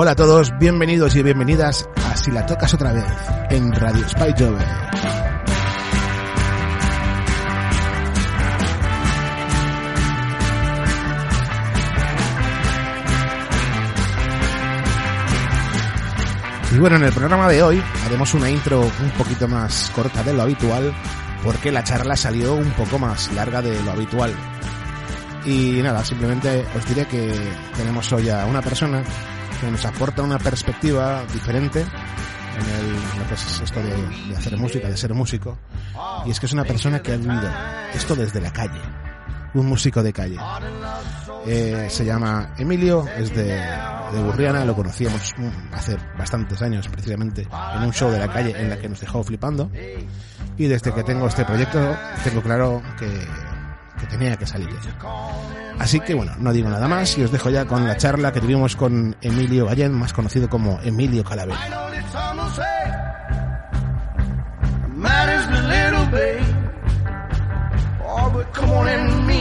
[0.00, 3.04] Hola a todos, bienvenidos y bienvenidas a Si la tocas otra vez
[3.50, 4.64] en Radio Spy Jove.
[16.70, 20.32] Y bueno, en el programa de hoy haremos una intro un poquito más corta de
[20.32, 20.94] lo habitual
[21.42, 24.32] porque la charla salió un poco más larga de lo habitual.
[25.44, 27.34] Y nada, simplemente os diré que
[27.76, 29.02] tenemos hoy a una persona
[29.60, 34.36] que nos aporta una perspectiva diferente en, el, en lo que es esto de, de,
[34.36, 35.58] hacer música, de ser músico.
[36.26, 37.50] Y es que es una persona que ha vivido
[37.94, 38.80] esto desde la calle,
[39.54, 40.38] un músico de calle.
[41.46, 45.34] Eh, se llama Emilio, es de, de Burriana, lo conocíamos
[45.72, 49.22] hace bastantes años precisamente en un show de la calle en la que nos dejó
[49.22, 49.70] flipando.
[50.56, 53.06] Y desde que tengo este proyecto, tengo claro que,
[53.98, 54.68] que tenía que salir.
[55.78, 58.40] Así que bueno, no digo nada más y os dejo ya con la charla que
[58.40, 61.58] tuvimos con Emilio Gallén, más conocido como Emilio Calavera.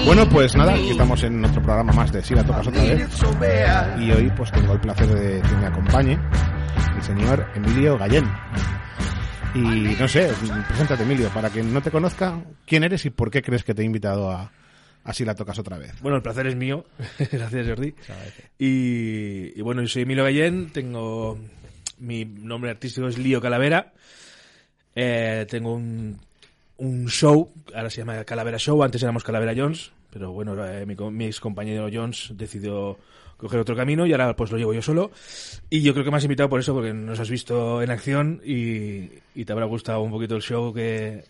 [0.06, 3.10] Bueno, pues nada, aquí estamos en otro programa más de Si la tocas otra vez.
[4.00, 6.20] Y hoy pues tengo el placer de que me acompañe
[6.96, 8.26] el señor Emilio Gallén.
[9.58, 10.32] Y no sé,
[10.68, 13.82] preséntate Emilio, para quien no te conozca, ¿quién eres y por qué crees que te
[13.82, 14.52] he invitado a,
[15.04, 16.00] así la tocas otra vez.
[16.02, 16.86] Bueno, el placer es mío.
[17.32, 17.96] Gracias, Jordi.
[18.60, 21.40] Y, y, bueno, yo soy Emilio Gallén, tengo
[21.98, 23.94] mi nombre artístico es Lío Calavera.
[24.94, 26.20] Eh, tengo un,
[26.78, 30.96] un show, ahora se llama Calavera Show, antes éramos Calavera Jones, pero bueno, eh, mi,
[30.96, 32.98] mi ex compañero Jones decidió
[33.38, 35.12] coger otro camino y ahora pues lo llevo yo solo.
[35.70, 38.42] Y yo creo que me has invitado por eso, porque nos has visto en acción
[38.44, 41.24] y, y te habrá gustado un poquito el show que,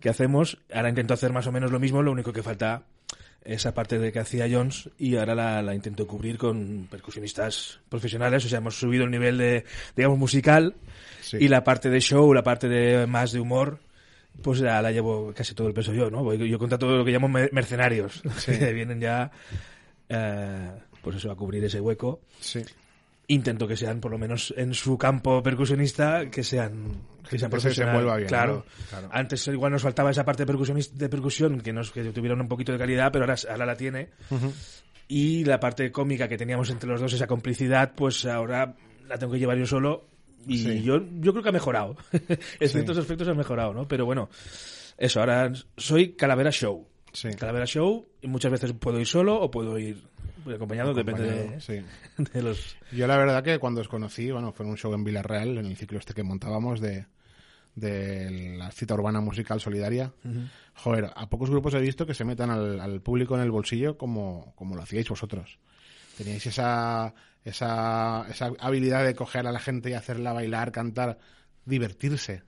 [0.00, 0.58] que hacemos.
[0.72, 2.84] Ahora intento hacer más o menos lo mismo, lo único que falta
[3.44, 8.44] esa parte de que hacía Jones y ahora la, la, intento cubrir con percusionistas profesionales,
[8.46, 9.64] o sea, hemos subido el nivel de,
[9.94, 10.74] digamos, musical
[11.20, 11.36] sí.
[11.40, 13.80] y la parte de show, la parte de más de humor,
[14.42, 16.32] pues ya la llevo casi todo el peso yo, ¿no?
[16.34, 18.58] Yo contrato lo que llamo mercenarios, sí.
[18.58, 19.30] que vienen ya,
[20.08, 20.70] eh,
[21.02, 22.20] pues eso, a cubrir ese hueco.
[22.40, 22.62] Sí.
[23.26, 28.06] Intento que sean, por lo menos en su campo percusionista, que sean que sean profesionales.
[28.06, 28.66] Se bien, claro.
[28.66, 28.86] ¿no?
[28.90, 29.08] claro.
[29.10, 32.48] Antes igual nos faltaba esa parte de, percusionista, de percusión que nos que tuviera un
[32.48, 34.10] poquito de calidad, pero ahora, ahora la tiene.
[34.30, 34.52] Uh -huh.
[35.08, 38.74] Y la parte cómica que teníamos entre los dos, esa complicidad, pues ahora
[39.08, 40.06] la tengo que llevar yo solo.
[40.46, 40.82] Y sí.
[40.82, 41.96] yo, yo creo que ha mejorado.
[42.60, 43.02] en ciertos sí.
[43.02, 43.86] aspectos ha mejorado, ¿no?
[43.88, 44.28] Pero bueno,
[44.96, 46.86] eso, ahora soy Calavera Show.
[47.12, 47.28] Sí.
[47.38, 50.02] Calavera Show, y muchas veces puedo ir solo o puedo ir
[50.52, 51.80] acompañado, acompañado depende de, sí.
[52.32, 52.76] de, los...
[52.92, 55.66] Yo la verdad que cuando os conocí, bueno, fue en un show en Villarreal, en
[55.66, 57.06] el ciclo este que montábamos de,
[57.74, 60.12] de la cita urbana musical solidaria.
[60.24, 60.50] Uh -huh.
[60.74, 63.96] Joder, a pocos grupos he visto que se metan al, al público en el bolsillo
[63.96, 65.58] como, como lo hacíais vosotros.
[66.16, 71.18] Teníais esa, esa, esa habilidad de coger a la gente y hacerla bailar, cantar,
[71.64, 72.42] divertirse.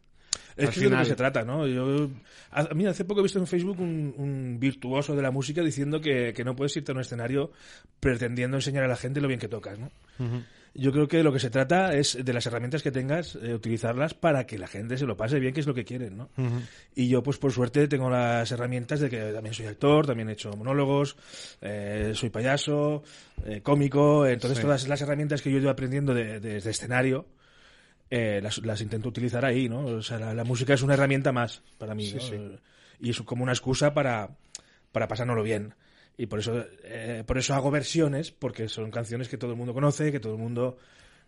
[0.56, 1.66] Es que es de lo que se trata, ¿no?
[1.66, 2.08] Yo,
[2.50, 6.00] a, mí hace poco he visto en Facebook un, un virtuoso de la música diciendo
[6.00, 7.52] que, que, no puedes irte a un escenario
[8.00, 9.90] pretendiendo enseñar a la gente lo bien que tocas, ¿no?
[10.18, 10.44] Uh -huh.
[10.78, 14.14] Yo creo que lo que se trata es de las herramientas que tengas, eh, utilizarlas
[14.14, 16.30] para que la gente se lo pase bien, que es lo que quieren, ¿no?
[16.36, 16.60] Uh -huh.
[16.94, 20.32] Y yo, pues por suerte, tengo las herramientas de que también soy actor, también he
[20.32, 21.16] hecho monólogos,
[21.62, 23.02] eh, soy payaso,
[23.44, 24.62] eh, cómico, entonces sí.
[24.62, 27.26] todas las herramientas que yo ido aprendiendo desde de, de escenario,
[28.10, 29.84] eh, las, las, intento utilizar ahí, ¿no?
[29.86, 32.20] O sea, la, la, música es una herramienta más para mí, sí, ¿no?
[32.20, 32.36] sí.
[33.00, 34.30] Y es como una excusa para,
[34.92, 35.74] para pasárnoslo bien.
[36.18, 39.74] Y por eso, eh, por eso hago versiones, porque son canciones que todo el mundo
[39.74, 40.78] conoce, que todo el mundo,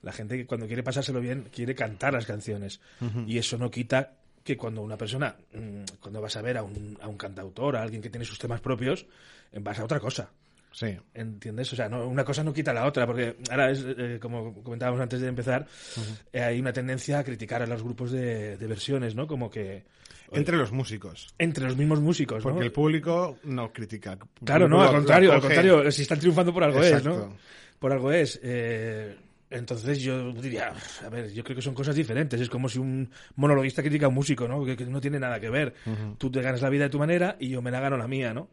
[0.02, 2.80] la gente que cuando quiere pasárselo bien, quiere cantar las canciones.
[3.00, 3.28] Uh -huh.
[3.28, 6.96] Y eso no quita que cuando una persona, mm, cuando vas a ver a un,
[7.02, 9.06] a un cantautor, a alguien que tiene sus temas propios,
[9.52, 10.30] vas a otra cosa.
[10.78, 10.96] Sí.
[11.12, 11.72] ¿Entiendes?
[11.72, 15.00] O sea, no, una cosa no quita la otra, porque ahora, es, eh, como comentábamos
[15.00, 16.18] antes de empezar, uh -huh.
[16.32, 19.26] eh, hay una tendencia a criticar a los grupos de, de versiones, ¿no?
[19.26, 19.82] Como que...
[20.30, 21.34] Entre los músicos.
[21.36, 22.64] Entre los mismos músicos, Porque ¿no?
[22.64, 24.16] el público no critica.
[24.44, 27.10] Claro, no, al contrario, al contrario, si están triunfando por algo Exacto.
[27.10, 27.36] es, ¿no?
[27.80, 28.38] Por algo es.
[28.44, 29.16] Eh,
[29.50, 30.72] entonces yo diría,
[31.04, 32.40] a ver, yo creo que son cosas diferentes.
[32.40, 34.64] Es como si un monologuista critica a un músico, ¿no?
[34.64, 35.74] Que, que no tiene nada que ver.
[35.86, 36.18] Uh -huh.
[36.18, 38.32] Tú te ganas la vida de tu manera y yo me la gano la mía,
[38.32, 38.48] ¿no?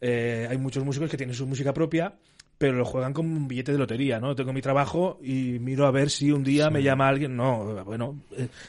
[0.00, 2.14] Eh, hay muchos músicos que tienen su música propia
[2.58, 4.34] pero lo juegan como un billete de lotería, ¿no?
[4.34, 7.34] Tengo mi trabajo y miro a ver si un día me llama alguien.
[7.34, 8.20] No, bueno,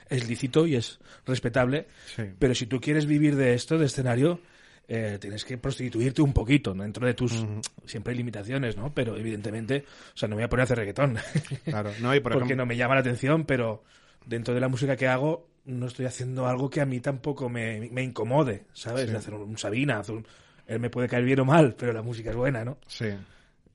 [0.09, 2.23] es lícito y es respetable, Sí.
[2.39, 4.39] pero si tú quieres vivir de esto, de escenario,
[4.87, 6.83] eh, tienes que prostituirte un poquito, ¿no?
[6.83, 7.45] dentro de tus...
[7.85, 8.93] Siempre hay limitaciones, ¿no?
[8.93, 11.17] Pero evidentemente, o sea, no me voy a poner a hacer reggaetón,
[11.65, 13.83] Claro, no, y por porque ejemplo, no me llama la atención, pero
[14.25, 17.89] dentro de la música que hago, no estoy haciendo algo que a mí tampoco me,
[17.91, 19.09] me incomode, ¿sabes?
[19.09, 19.15] Sí.
[19.17, 20.25] Hacer un Sabina, hacer un-
[20.67, 22.77] él me puede caer bien o mal, pero la música es buena, ¿no?
[22.87, 23.05] sí.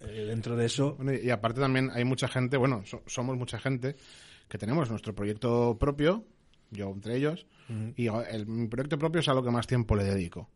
[0.00, 3.36] Eh, dentro de eso, Bueno, y y aparte también hay mucha gente, bueno, so- somos
[3.38, 3.96] mucha gente
[4.46, 6.24] que tenemos nuestro proyecto propio,
[6.70, 7.46] yo entre ellos,
[7.96, 10.48] y el, mi proyecto propio es a lo que más tiempo le dedico.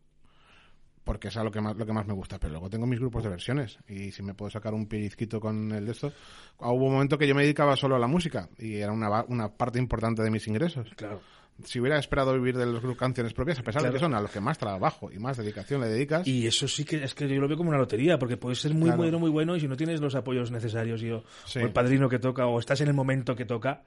[1.03, 2.37] Porque es a lo que más, lo que más me gusta.
[2.39, 3.79] Pero luego tengo mis grupos de versiones.
[3.87, 6.13] Y si me puedo sacar un pellizquito con el de esto.
[6.59, 8.47] Hubo un momento que yo me dedicaba solo a la música.
[8.59, 10.87] Y era una, una parte importante de mis ingresos.
[10.95, 11.19] claro.
[11.63, 13.93] Si hubiera esperado vivir de los grupos canciones propias, a pesar Claro.
[13.93, 16.27] de que son a los que más trabajo y más dedicación le dedicas.
[16.27, 18.73] Y eso sí que es que yo lo veo como una lotería, porque puedes ser
[18.73, 18.97] muy Claro.
[18.97, 21.59] bueno, muy bueno, y si no tienes los apoyos necesarios, y o, Sí.
[21.59, 23.83] o el padrino que toca, o estás en el momento que toca,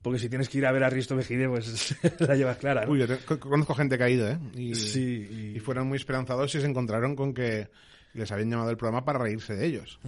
[0.00, 2.92] porque si tienes que ir a ver a Risto Mejide, pues la llevas clara, ¿no?
[2.92, 4.38] Uy, yo te- co- conozco gente que ha ido, ¿eh?
[4.56, 7.68] Y, Sí, y- y fueron muy esperanzados y se encontraron con que
[8.14, 9.98] les habían llamado el programa para reírse de ellos.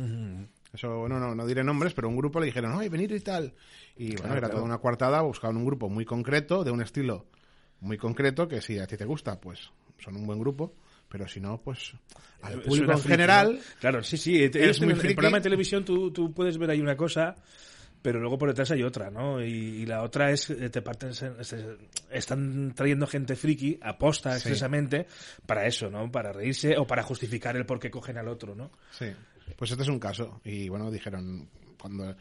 [0.75, 3.55] Eso, no, no, no diré nombres, pero un grupo le dijeron, ay, venir y tal.
[3.97, 4.53] Y bueno, Claro, era claro.
[4.55, 7.27] toda una coartada, buscaban un grupo muy concreto, de un estilo
[7.81, 10.75] muy concreto, que si a ti te gusta, pues son un buen grupo,
[11.09, 11.93] pero si no, pues
[12.43, 13.61] al público en friki, general, ¿no?
[13.81, 14.43] Claro, sí, sí.
[14.43, 15.09] Es muy friki.
[15.09, 17.37] el programa de televisión tú, tú puedes ver ahí una cosa,
[18.03, 19.41] pero luego por detrás hay otra, ¿no?
[19.43, 19.47] Y,
[19.83, 21.13] y la otra es, eh, te parten,
[22.11, 24.37] están trayendo gente friki, aposta Sí.
[24.39, 25.07] expresamente,
[25.47, 26.11] para eso, ¿no?
[26.11, 28.71] Para reírse o para justificar el por qué cogen al otro, ¿no?
[28.91, 29.07] Sí,
[29.57, 30.41] pues este es un caso.
[30.45, 31.49] Y bueno, dijeron,
[31.81, 32.15] cuando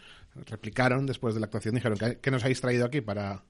[0.47, 3.43] replicaron después de la actuación, dijeron, ¿qué, qué nos habéis traído aquí para,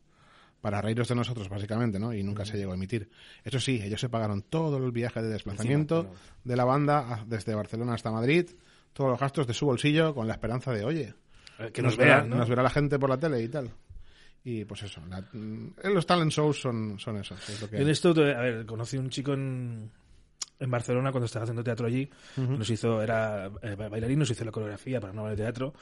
[0.62, 2.14] para reíros de nosotros, básicamente, ¿no?
[2.14, 3.10] Y nunca se llegó a emitir.
[3.44, 6.40] Eso sí, ellos se pagaron todo el viaje de desplazamiento Encima, claro.
[6.44, 8.50] de la banda a- desde Barcelona hasta Madrid,
[8.94, 11.14] todos los gastos de su bolsillo, con la esperanza de, oye,
[11.60, 12.38] Eh, Que nos verá, vean, ¿no?
[12.38, 13.70] nos verá la gente por la tele y tal.
[14.44, 15.24] Y pues eso, la-
[15.90, 17.48] los talent shows son, son esos.
[17.50, 19.90] es lo que En esto, a ver, conocí un chico en,
[20.64, 22.10] en Barcelona cuando estaba haciendo teatro allí.
[22.38, 25.74] Nos hizo, era eh, bailarín, nos hizo la coreografía para una obra de teatro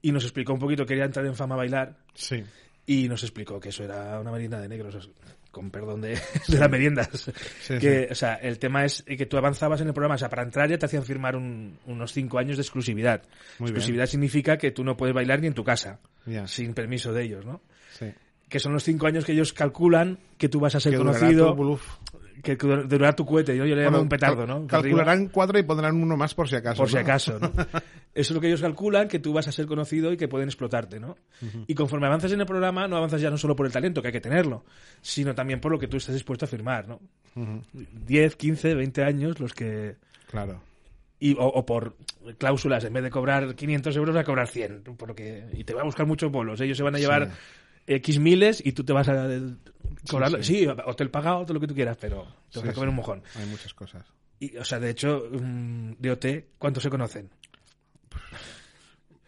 [0.00, 2.42] y nos explicó un poquito, quería entrar en fama a bailar Sí,
[2.86, 5.12] y nos explicó que eso era una merienda de negros, o sea,
[5.52, 6.18] con perdón de,
[6.48, 7.30] de las meriendas.
[7.60, 10.30] Sí, que, O sea, el tema es que tú avanzabas en el programa, o sea,
[10.30, 13.20] para entrar ya te hacían firmar un- unos cinco años de exclusividad.
[13.58, 13.76] Muy bien.
[13.76, 16.46] exclusividad significa que tú no puedes bailar ni en tu casa, Ya.
[16.46, 17.60] sin permiso de ellos, ¿no?
[17.98, 18.06] sí.
[18.48, 21.54] Que son los cinco años que ellos calculan que tú vas a ser Que conocido.
[22.42, 23.56] Que dur- durará tu cohete.
[23.56, 24.66] Yo, yo le llamo Bueno, un petardo, ¿no?
[24.66, 26.78] Calcularán cuatro y pondrán uno más por si acaso.
[26.82, 27.50] por si acaso, ¿no?
[28.14, 30.48] Eso es lo que ellos calculan, que tú vas a ser conocido y que pueden
[30.48, 31.16] explotarte, ¿no?
[31.66, 34.08] Y conforme avanzas en el programa, no avanzas ya no solo por el talento, que
[34.08, 34.64] hay que tenerlo,
[35.00, 37.00] sino también por lo que tú estás dispuesto a firmar, ¿no?
[38.06, 39.96] 10, 15, 20 años los que...
[40.30, 40.60] Claro.
[41.20, 41.96] Y, o, o por
[42.36, 44.82] cláusulas, en vez de cobrar 500 euros, a cobrar 100.
[44.98, 46.60] Porque, y te va a buscar muchos bolos.
[46.60, 47.30] Ellos se van a llevar
[47.86, 49.28] X miles y tú te vas a
[50.08, 50.42] cobrarlo.
[50.42, 52.88] Sí, Sí, hotel pagado, todo lo que tú quieras, pero te vas Sí, a comer
[52.88, 52.90] sí.
[52.90, 53.22] un mojón.
[53.36, 54.04] Hay muchas cosas.
[54.40, 56.26] Y, o sea, de hecho, de OT,
[56.58, 57.30] ¿cuántos se conocen?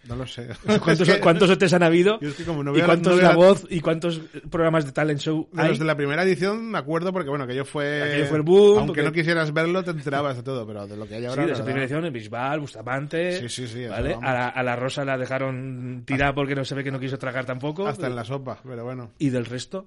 [0.06, 0.48] No lo sé.
[0.82, 2.20] ¿Cuántos, Es que cuántos OTs han habido?
[2.20, 3.66] Yo es que como no ¿Y cuántos no de la voz?
[3.70, 4.20] ¿Y cuántos
[4.50, 5.68] programas de talent show De hay?
[5.70, 8.02] los de la primera edición me acuerdo porque, bueno, aquello fue...
[8.02, 10.98] Aquello fue el boom, Aunque porque- no quisieras verlo, te enterabas de todo, pero de
[10.98, 11.42] lo que hay Sí, ahora...
[11.42, 13.40] de la esa primera edición, en Bisbal, Bustamante.
[13.40, 14.14] Sí, sí, sí, ¿vale?
[14.20, 17.16] A, la, a la Rosa la dejaron tirada porque no se ve que no quiso
[17.18, 17.86] tragar tampoco.
[17.86, 19.12] Hasta en la sopa, pero bueno.
[19.18, 19.86] Y del resto,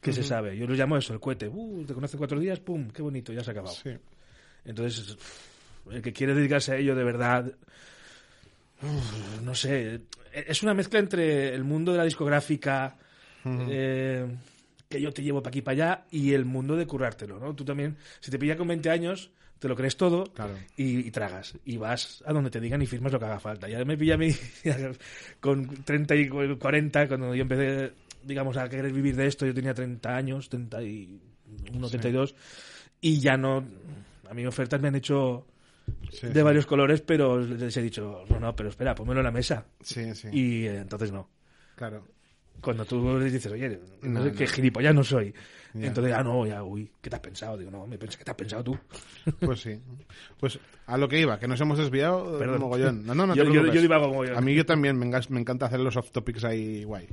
[0.00, 0.56] ¿qué se sabe?
[0.56, 1.48] Yo lo llamo eso, el cohete.
[1.48, 3.74] Uh, te conoce cuatro días, pum, qué bonito, ya se ha acabado.
[3.74, 3.90] Sí.
[4.64, 5.16] Entonces,
[5.90, 7.52] el que quiere dedicarse a ello de verdad,
[9.42, 10.00] no sé,
[10.32, 12.96] es una mezcla entre el mundo de la discográfica,
[13.44, 14.26] eh,
[14.88, 17.54] que yo te llevo para aquí para allá, y el mundo de currártelo, ¿no?
[17.54, 20.54] Tú también, si te pilla con 20 años, te lo crees todo Claro.
[20.76, 21.54] y, y tragas.
[21.64, 23.68] Y vas a donde te digan y firmas lo que haga falta.
[23.68, 24.28] Ya me pilla a mí
[25.40, 27.92] con 30 y 40, cuando yo empecé,
[28.24, 32.34] digamos, a querer vivir de esto, yo tenía 30 años, 31, 32,
[33.00, 33.64] y ya no...
[34.28, 35.46] A mí ofertas me han hecho
[36.10, 36.40] Sí, de sí.
[36.42, 39.66] varios colores, pero les he dicho, no, no, pero espera, pónmelo en la mesa.
[39.82, 40.28] Sí, sí.
[40.32, 41.28] Y eh, entonces no.
[41.76, 42.02] Claro.
[42.62, 44.36] Cuando tú les dices, oye, no, No, sé no.
[44.38, 45.34] qué gilipollas no soy.
[45.74, 45.88] Ya.
[45.88, 47.58] Entonces, ah, no, ya, uy, ¿qué te has pensado?
[47.58, 48.78] Digo, no, me pensé, ¿qué te has pensado tú?
[49.40, 49.78] Pues sí.
[50.40, 52.60] Pues a lo que iba, que nos hemos desviado de Perdón.
[52.60, 53.04] mogollón.
[53.06, 54.38] No, no, no Yo- yo- yo divago mogollón.
[54.38, 57.06] A mí yo también me, me encanta hacer los off topics ahí guay.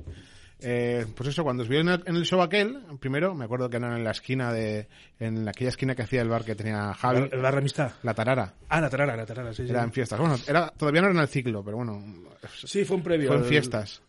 [0.62, 3.70] Eh, pues eso, cuando os vi en el, en el show aquel, primero me acuerdo
[3.70, 4.88] que eran en la esquina de,
[5.20, 7.94] en aquella esquina que hacía el bar que tenía Javi, ¿El barra amistad?
[8.04, 8.54] la tarara.
[8.70, 9.72] Ah, la tarara, la tarara, sí, sí.
[9.72, 10.20] Era en fiestas.
[10.20, 12.04] Bueno, era, todavía no era en el ciclo, pero bueno,
[12.54, 13.28] Sí, fue un previo.
[13.30, 14.02] fue en fiestas.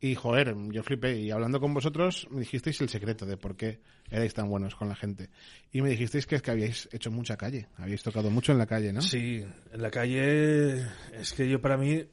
[0.00, 1.16] Y joder, yo flipé.
[1.20, 3.78] Y hablando con vosotros, me dijisteis el secreto de por qué
[4.10, 5.28] erais tan buenos con la gente.
[5.70, 7.68] Y me dijisteis que es que habíais hecho mucha calle.
[7.76, 9.00] Habíais tocado mucho en la calle, ¿no?
[9.00, 10.78] Sí, en la calle.
[11.12, 12.04] Es que yo para mí.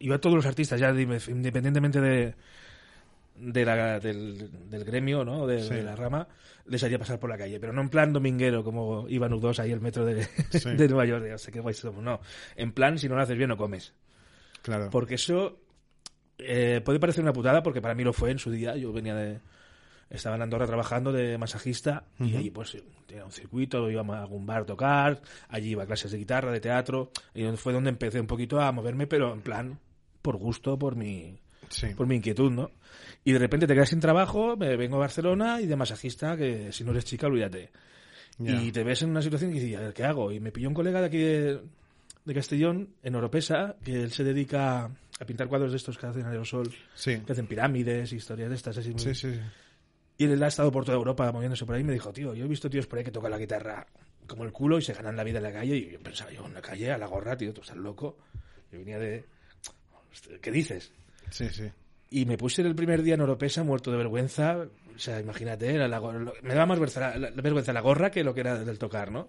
[0.00, 2.34] Iba a todos los artistas, ya independientemente de,
[3.42, 5.46] de la, del, del, gremio, ¿no?
[5.46, 5.74] De, Sí.
[5.74, 6.28] de la rama,
[6.66, 7.58] les haría pasar por la calle.
[7.58, 10.70] Pero no en plan dominguero, como iban U2 ahí el metro de, Sí.
[10.76, 11.24] de Nueva York.
[11.24, 12.02] de, "O sea, qué guays somos".
[12.04, 12.20] No.
[12.56, 13.92] En plan, si no lo haces bien, no comes.
[14.62, 14.90] Claro.
[14.90, 15.58] Porque eso
[16.38, 18.76] eh, puede parecer una putada, porque para mí lo fue en su día.
[18.76, 19.40] Yo venía de.
[20.10, 22.36] Estaba en Andorra trabajando de masajista y Ujú.
[22.38, 26.10] ahí pues tenía un circuito, íbamos a algún bar a tocar, allí iba a clases
[26.12, 29.78] de guitarra, de teatro, y fue donde empecé un poquito a moverme, pero en plan
[30.20, 31.40] por gusto, por mi,
[31.72, 31.88] Sí.
[31.96, 32.70] por mi inquietud, ¿no?
[33.24, 36.72] Y de repente te quedas sin trabajo, me vengo a Barcelona y de masajista, que
[36.72, 37.70] si no eres chica, olvídate.
[38.38, 40.32] Y te ves en una situación y dices, a ver, ¿qué hago?
[40.32, 41.60] Y me pilló un colega de aquí de,
[42.24, 44.84] de Castellón, en Oropesa, que él se dedica
[45.20, 47.20] a pintar cuadros de estos que hacen aerosol, Sí.
[47.20, 48.90] que hacen pirámides, historias de estas así.
[48.90, 49.40] muy- Sí, sí, sí.
[50.18, 52.44] Y él ha estado por toda Europa moviéndose por ahí y me dijo, tío, yo
[52.44, 53.86] he visto tíos por ahí que tocan la guitarra
[54.26, 55.76] como el culo y se ganan la vida en la calle.
[55.76, 58.18] Y yo pensaba, yo en la calle, a la gorra, tío, tú estás loco.
[58.72, 59.24] Yo venía de...
[60.40, 60.92] ¿Qué dices?
[61.32, 61.70] Sí, sí.
[62.10, 64.58] Y me puse el primer día en Oropesa muerto de vergüenza.
[64.94, 66.00] O sea, imagínate, era la
[66.42, 69.28] me daba más vergüenza la, vergüenza la gorra que lo que era del tocar, ¿no?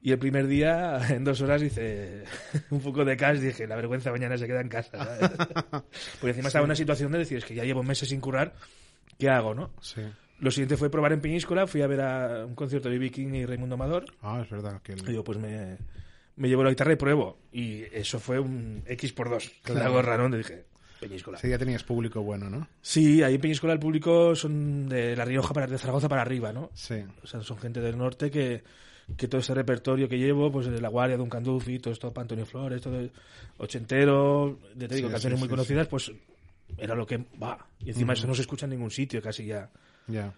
[0.00, 2.24] Y el primer día, en dos horas, hice
[2.70, 3.38] un poco de cash.
[3.38, 5.04] Dije, la vergüenza mañana se queda en casa.
[5.04, 5.30] ¿sabes?
[6.20, 8.54] Porque encima estaba en una situación de decir, es que ya llevo meses sin currar,
[9.18, 9.72] ¿qué hago, no?
[9.80, 10.02] Sí.
[10.38, 11.66] Lo siguiente fue probar en Peñíscola.
[11.66, 13.10] Fui a ver a un concierto de B.B.
[13.10, 14.04] King y Raimundo Amador.
[14.20, 14.80] Ah, es verdad.
[14.82, 15.78] Que el- Y digo, pues me,
[16.36, 17.38] me llevo la guitarra y pruebo.
[17.50, 19.50] Y eso fue un X por dos.
[19.62, 19.80] Claro.
[19.80, 20.24] La gorra, ¿no?
[20.24, 20.64] Donde dije,
[21.08, 21.38] Peñíscola.
[21.38, 22.66] Sí, ya tenías público bueno, ¿no?
[22.80, 26.52] Sí, ahí en Peñíscola el público son de La Rioja, para, de Zaragoza para arriba,
[26.52, 26.70] ¿no?
[26.74, 26.96] Sí.
[27.22, 28.62] O sea, son gente del norte que,
[29.16, 32.22] que todo ese repertorio que llevo, pues de La Guardia, Don Candufi, todo esto, para
[32.22, 32.98] Antonio Flores, todo
[33.58, 36.12] ochentero, de, te digo, Sí, canciones sí, muy sí, conocidas, pues
[36.78, 37.66] era lo que va.
[37.80, 39.70] Y encima eso no se escucha en ningún sitio casi ya.
[40.06, 40.32] Ya.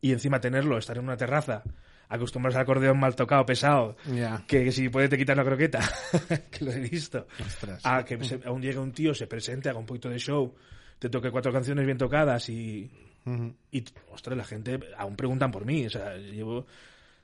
[0.00, 1.62] Y encima tenerlo, estar en una terraza,
[2.08, 4.44] acostumbrarse al acordeón mal tocado, pesado, Ya.
[4.46, 5.80] que, que si puede te quitar la croqueta,
[6.50, 7.26] que lo he visto.
[7.44, 7.80] Ostras.
[7.84, 10.54] A que se- aún llegue un tío, se presente, haga un poquito de show,
[10.98, 12.90] te toque cuatro canciones bien tocadas y,
[13.24, 13.54] Ujú.
[13.72, 15.86] y, ostras, la gente aún preguntan por mí.
[15.86, 16.66] O sea, llevo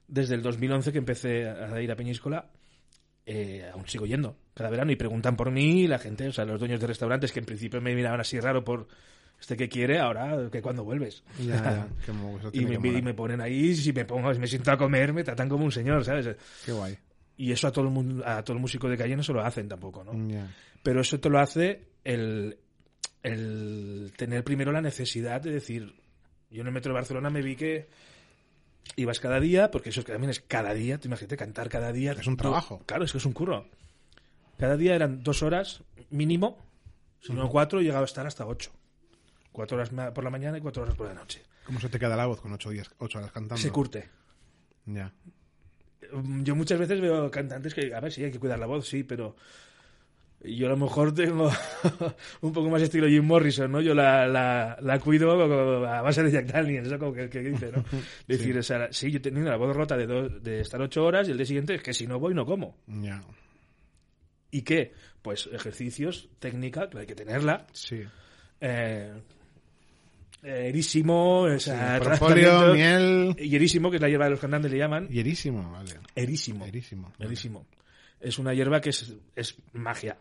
[0.09, 2.51] desde el 2011 que empecé a ir a Peñíscola,
[3.25, 5.87] eh, aún sigo yendo cada verano y preguntan por mí.
[5.87, 8.65] La gente, o sea, los dueños de restaurantes que en principio me miraban así raro
[8.65, 8.89] por
[9.43, 11.25] este que quiere, ahora que cuando vuelves.
[11.41, 11.89] Ya, ya.
[12.53, 12.99] Y, me, que molar.
[12.99, 15.65] y me ponen ahí, si me pongo, si me siento a comer, me tratan como
[15.65, 16.37] un señor, ¿sabes?
[16.65, 16.97] Qué guay.
[17.37, 19.43] Y eso a todo el mundo, a todo el músico de calle no se lo
[19.43, 20.13] hacen tampoco, ¿no?
[20.83, 22.57] Pero eso te lo hace el,
[23.25, 25.93] el tener primero la necesidad de decir,
[26.49, 27.89] yo en el metro de Barcelona me vi que
[28.95, 32.13] ibas cada día, porque eso también es cada día, te imagínate cantar cada día.
[32.13, 32.81] Es un trabajo.
[32.87, 33.67] Claro, es que es un curro.
[34.57, 36.65] Cada día eran dos horas mínimo,
[37.19, 38.71] si no cuatro, he llegado a estar hasta ocho.
[39.53, 41.43] Cuatro horas por la mañana y cuatro horas por la noche.
[41.65, 43.57] ¿Cómo se te queda la voz con ocho, días, ocho horas cantando?
[43.63, 44.09] Se curte.
[44.87, 45.13] Ya.
[46.13, 48.89] Mm, Yo muchas veces veo cantantes que, a ver, sí, hay que cuidar la voz,
[48.89, 49.37] sí, pero
[50.45, 51.49] yo a lo mejor tengo
[52.41, 53.81] un poco más estilo Jim Morrison, ¿no?
[53.81, 55.31] Yo la, la, la cuido
[55.87, 57.85] a base de Jack Daniels, eso como que, que dice, ¿no?
[58.27, 61.05] Decir, o sea, sí, yo he tenido la voz rota de, dos- de estar ocho
[61.05, 62.77] horas y el día siguiente es que si no voy, no como.
[62.89, 63.23] Ya.
[64.51, 64.93] ¿Y qué?
[65.23, 67.67] Pues ejercicios, técnica, que hay que tenerla.
[67.73, 68.03] Sí.
[68.61, 69.13] Eh,
[70.43, 73.37] erísimo, o sea, Propóleo, tratamiento- miel.
[73.39, 75.09] Y erísimo, que es la hierba de los cantantes, le llaman.
[75.09, 75.93] Hierísimo, vale.
[76.15, 76.65] Erísimo.
[76.65, 77.11] Hierísimo.
[77.19, 77.25] vale.
[77.27, 77.67] Erísimo.
[78.21, 80.17] Es una hierba que es, es magia.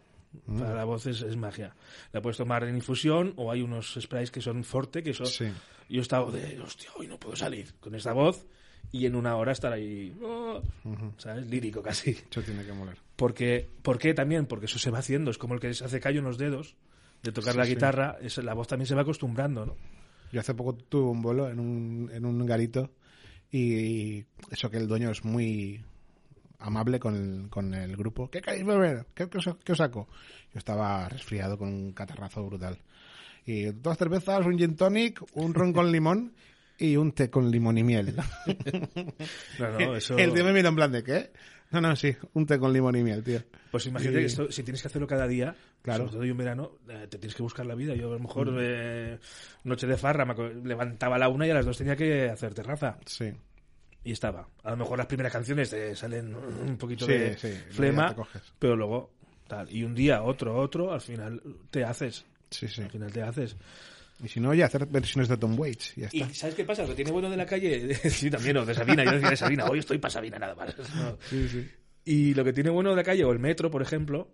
[0.48, 0.60] Mm.
[0.60, 1.75] Para la voz es, es magia.
[2.13, 5.25] La puedes tomar en infusión o hay unos sprays que son forte, que eso...
[5.25, 5.46] Sí.
[5.90, 8.46] Yo he estado de, hostia, hoy no puedo salir con esta voz
[8.94, 10.62] y en una hora estar ahí, oh.
[11.18, 11.46] ¿sabes?
[11.48, 12.12] Lírico casi.
[12.12, 12.96] Eso tiene que molar.
[13.18, 14.46] Porque, ¿Por qué también?
[14.46, 15.32] Porque eso se va haciendo.
[15.32, 16.75] Es como el que se hace callo en los dedos
[17.24, 17.72] de tocar Sí, la sí.
[17.74, 18.18] guitarra.
[18.22, 19.75] Es, la voz también se va acostumbrando, ¿no?
[20.32, 22.92] Yo hace poco tuve un vuelo en un, en un garito
[23.52, 25.84] y eso que el dueño es muy
[26.60, 28.30] amable con el, con el grupo.
[28.30, 29.08] ¿Qué queréis beber?
[29.14, 30.08] ¿Qué, qué os, qué os saco?
[30.54, 32.80] Yo estaba resfriado con un catarrazo brutal.
[33.46, 36.34] Y dos cervezas, un gin tonic, un ron con limón
[36.78, 38.16] y un té con limón y miel.
[39.60, 40.18] No, no, eso...
[40.18, 41.32] El tío me mira en plan de ¿qué?
[41.72, 43.40] No, no, sí, un té con limón y miel, tío.
[43.72, 46.06] Pues imagínate que esto, si tienes que hacerlo cada día, Claro.
[46.06, 47.96] sobre todo en verano, eh, te tienes que buscar la vida.
[47.96, 49.18] Yo a lo mejor eh,
[49.63, 50.36] noche de farra, me
[50.66, 52.98] levantaba a la una y a las dos tenía que hacer terraza.
[53.06, 53.32] Sí,
[54.04, 54.48] Y estaba.
[54.63, 57.54] A lo mejor las primeras canciones te salen un poquito sí, de sí.
[57.70, 58.13] flema,
[58.60, 59.12] pero luego
[59.48, 59.72] tal.
[59.74, 62.25] Y un día, otro, otro, al final te haces.
[62.50, 62.82] Sí, sí.
[62.82, 63.56] Al final te haces.
[64.24, 65.98] Y si no, ya hacer versiones de Tom Waits.
[65.98, 66.34] y Ya ¿Y está.
[66.34, 66.84] sabes qué pasa?
[66.86, 69.66] Lo tiene bueno de la calle, sí, también, o de Sabina, yo decía de Sabina,
[69.66, 70.75] hoy estoy para Sabina nada más.
[70.96, 71.18] No.
[71.30, 71.68] Sí, sí.
[72.04, 74.28] Y lo que tiene bueno de la calle, o el metro, por ejemplo,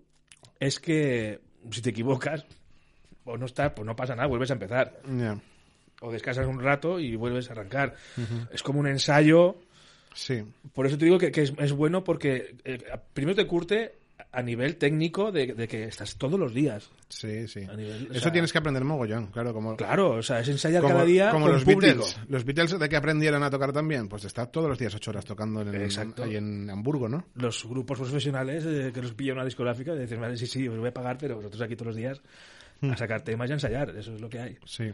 [0.59, 1.39] es que
[1.71, 2.45] si te equivocas,
[3.25, 5.01] o no estás, pues no pasa nada, vuelves a empezar.
[5.17, 5.37] Ya.
[5.99, 7.95] O descansas un rato y vuelves a arrancar.
[8.51, 9.57] Es como un ensayo.
[10.13, 10.43] Sí.
[10.73, 12.77] Por eso te digo que, que es, es bueno porque eh,
[13.13, 13.96] primero te curte
[14.31, 16.89] a nivel técnico de, de que estás todos los días.
[17.07, 17.61] Sí, sí.
[17.63, 20.81] A nivel- Eso sea- tienes que aprender mogollón, claro, como, Claro, o sea, es ensayar
[20.81, 21.81] como, cada día como con los público.
[22.03, 22.19] Beatles.
[22.29, 25.25] Los Beatles de que aprendieron a tocar también, pues está todos los días ocho horas
[25.25, 26.23] tocando en, Exacto.
[26.23, 27.25] ahí en Hamburgo, ¿no?
[27.35, 30.77] Los grupos profesionales eh, que nos pilla una discográfica y dicen, vale, sí, sí, os
[30.77, 32.21] voy a pagar, pero vosotros aquí todos los días
[32.79, 32.91] Hmm.
[32.91, 33.89] a sacar temas y a ensayar.
[33.97, 34.57] Eso es lo que hay.
[34.65, 34.91] Sí.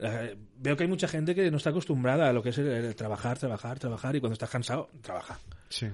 [0.00, 2.66] Eh, veo que hay mucha gente que no está acostumbrada a lo que es el,
[2.68, 5.38] el trabajar, trabajar, trabajar y cuando estás cansado, trabaja.
[5.68, 5.88] Sí.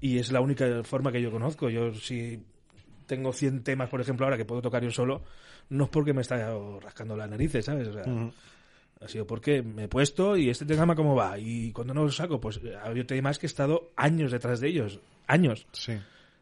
[0.00, 1.68] Y es la única forma que yo conozco.
[1.68, 2.42] Yo si
[3.06, 5.22] tengo 100 temas, por ejemplo, ahora que puedo tocar yo solo,
[5.68, 7.88] no es porque me está rascando las narices, ¿sabes?
[7.88, 8.04] O sea,
[9.00, 11.38] ha sido porque me he puesto y este tema cómo va.
[11.38, 14.60] Y cuando no lo saco, pues eh, ha habido temas que he estado años detrás
[14.60, 15.00] de ellos.
[15.26, 15.66] Años.
[15.72, 15.94] Sí.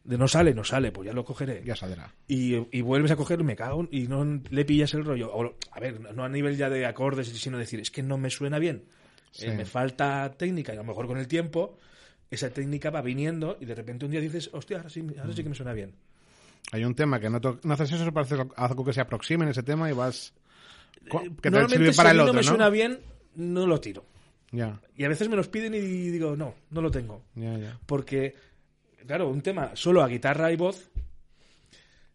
[0.05, 1.63] De no sale, no sale, pues ya lo cogeré.
[1.65, 2.13] Ya saldrá.
[2.27, 5.31] Y, y vuelves a coger, me cago y no le pillas el rollo.
[5.33, 8.31] O, a ver, no a nivel ya de acordes, sino decir, es que no me
[8.31, 8.85] suena bien.
[9.31, 9.47] Sí.
[9.47, 11.79] Eh, me falta técnica y a lo mejor con el tiempo
[12.31, 15.43] esa técnica va viniendo y de repente un día dices, hostia, ahora sí, ahora sí
[15.43, 15.93] que me suena bien.
[16.73, 19.51] Hay un tema que no, no haces eso para hacer algo que se aproxime en
[19.53, 20.35] ese tema y vas...
[21.07, 21.09] Eh,
[21.41, 22.49] Que te Normalmente si para el otro, no me ¿no?
[22.49, 22.99] suena bien,
[23.37, 24.05] no lo tiro.
[24.51, 27.23] Ya, Y a veces me los piden y digo, no, no lo tengo.
[27.87, 28.35] Porque,
[29.07, 30.91] claro, un tema solo a guitarra y voz,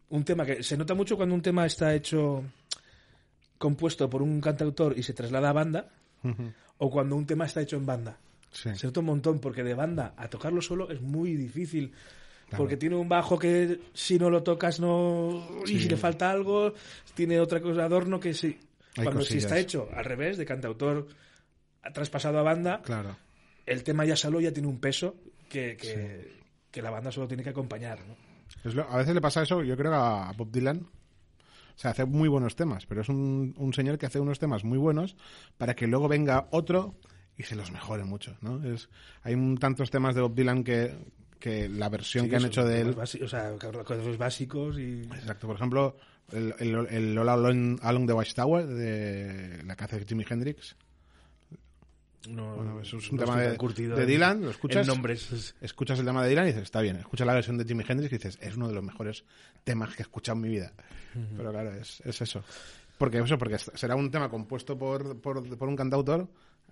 [0.10, 2.44] un tema que se nota mucho cuando un tema está hecho,
[3.58, 5.90] compuesto por un cantautor y se traslada a banda,
[6.78, 8.18] o cuando un tema está hecho en banda.
[8.54, 8.74] Sí.
[8.76, 11.92] Se nota un montón, porque de banda a tocarlo solo es muy difícil.
[12.48, 12.64] Claro.
[12.64, 15.46] Porque tiene un bajo que si no lo tocas no...
[15.66, 15.76] Sí.
[15.76, 16.74] Y si le falta algo,
[17.16, 18.58] tiene otra cosa de adorno que sí.
[18.96, 19.44] Hay Cuando si cosillas.
[19.46, 21.08] está hecho al revés, de cantautor
[21.94, 23.16] traspasado a banda, Claro.
[23.66, 25.16] el tema ya solo ya tiene un peso
[25.50, 26.42] que, que,
[26.72, 28.00] que la banda solo tiene que acompañar.
[28.08, 28.16] ¿no?
[28.64, 30.78] Es lo- a veces le pasa eso, yo creo, a Bob Dylan.
[31.76, 34.64] O sea, hace muy buenos temas, pero es un, un señor que hace unos temas
[34.64, 35.16] muy buenos
[35.58, 36.94] para que luego venga otro
[37.38, 38.64] y se los mejore mucho, ¿no?
[38.64, 38.90] Es,
[39.24, 40.94] hay un- tantos temas de Bob Dylan que,
[41.40, 42.96] que la versión Sí, que han hecho de él...
[42.98, 45.02] o sea, cosas básicos y...
[45.04, 45.98] Exacto, por ejemplo,
[46.32, 50.76] el, el, el All Along, Along the Watchtower de la que hace Jimi Hendrix.
[52.30, 54.88] No, Bueno, eso es un no tema de- curtido de Dylan, ¿lo escuchas?
[54.88, 55.54] Nombres.
[55.60, 56.96] Escuchas el tema de Dylan y dices, está bien.
[56.96, 59.26] Escuchas la versión de Jimi Hendrix y dices, es uno de los mejores
[59.66, 60.72] temas que he escuchado en mi vida.
[61.36, 62.42] Pero claro, es, es eso.
[62.98, 66.30] Porque eso, porque será un tema compuesto por, por, por un cantautor,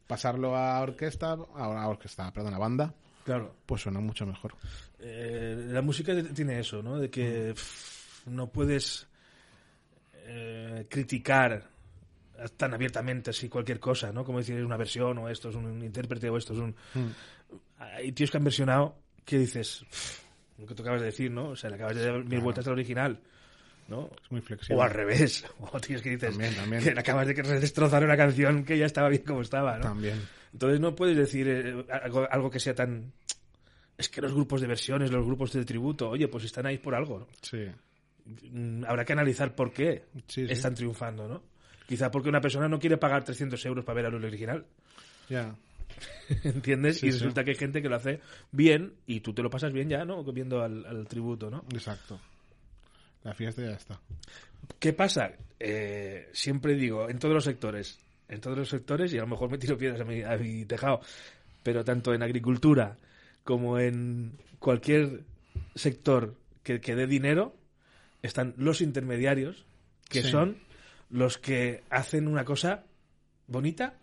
[0.07, 3.55] pasarlo a orquesta, a, a orquesta, perdón, a banda, Claro.
[3.65, 4.55] pues suena mucho mejor.
[4.99, 6.97] Eh, la música tiene eso, ¿no?
[6.97, 9.07] De que pff, no puedes
[10.13, 11.69] eh, criticar
[12.57, 14.23] tan abiertamente así cualquier cosa, ¿no?
[14.25, 16.75] Como decir, es una versión o esto es un intérprete o esto es un...
[17.77, 20.23] Hay tíos que han versionado que dices, pff,
[20.59, 21.49] lo que tú acabas de decir, ¿no?
[21.49, 23.19] O sea, le acabas de dar mil vueltas al original,
[23.91, 24.09] ¿no?
[24.23, 24.75] Es muy flexible.
[24.75, 25.45] O al revés.
[25.59, 26.81] O tíos que dices También, también.
[26.83, 29.83] que acabas de destrozar una canción que ya estaba bien como estaba, ¿no?
[29.83, 30.19] También.
[30.53, 33.13] Entonces no puedes decir eh, algo, algo que sea tan...
[33.97, 36.95] Es que los grupos de versiones, los grupos de tributo, oye, pues están ahí por
[36.95, 37.27] algo, ¿no?
[37.41, 37.67] Sí.
[38.51, 40.51] Mm, Habrá que analizar por qué Sí, sí.
[40.53, 41.43] están triunfando, ¿no?
[41.87, 44.65] Quizá porque una persona no quiere pagar 300 euros para ver al original,
[45.29, 45.55] Ya.
[46.43, 46.99] ¿entiendes?
[46.99, 47.19] Sí, y sí.
[47.19, 50.05] resulta que hay gente que lo hace bien y tú te lo pasas bien ya,
[50.05, 50.23] ¿no?
[50.23, 51.65] Viendo al, al tributo, ¿no?
[51.73, 52.19] Exacto.
[53.23, 53.99] La fiesta ya está.
[54.79, 55.31] ¿Qué pasa?
[55.59, 59.49] Eh, siempre digo, en todos los sectores, en todos los sectores, y a lo mejor
[59.51, 61.01] me tiro piedras a mi, a mi tejado,
[61.63, 62.97] pero tanto en agricultura
[63.43, 65.21] como en cualquier
[65.75, 67.55] sector que, que dé dinero,
[68.21, 69.65] están los intermediarios,
[70.09, 70.29] que Sí.
[70.29, 70.57] son
[71.09, 72.83] los que hacen una cosa
[73.47, 73.95] bonita,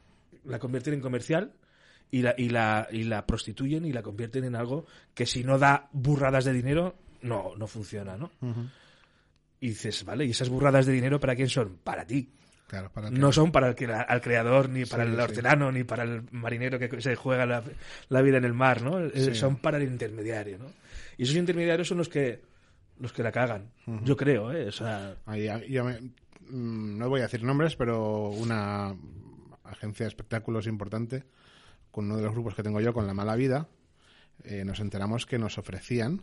[0.44, 1.52] la convierten en comercial
[2.10, 5.58] y la, y la, y la prostituyen y la convierten en algo que si no
[5.58, 8.30] da burradas de dinero, no, no funciona, ¿no?
[9.60, 11.78] Y dices, vale, ¿y esas burradas de dinero para quién son?
[11.82, 12.30] Para ti.
[12.68, 15.22] Claro, para No son para el, al creador, ni para Sí, el sí.
[15.22, 17.62] hortelano, ni para el marinero que se juega la,
[18.10, 19.00] la vida en el mar, ¿no?
[19.00, 19.34] Eh, Sí.
[19.34, 20.66] Son para el intermediario, ¿no?
[21.16, 22.42] Y esos intermediarios son los que
[23.00, 23.70] los que la cagan.
[24.04, 24.66] Yo creo, ¿eh?
[24.68, 28.94] O sea, Ahí, ahí yo me- mm, no voy a decir nombres, pero una
[29.64, 31.24] agencia de espectáculos importante,
[31.90, 33.68] con uno de los grupos que tengo yo, con La Mala Vida,
[34.44, 36.22] eh, nos enteramos que nos ofrecían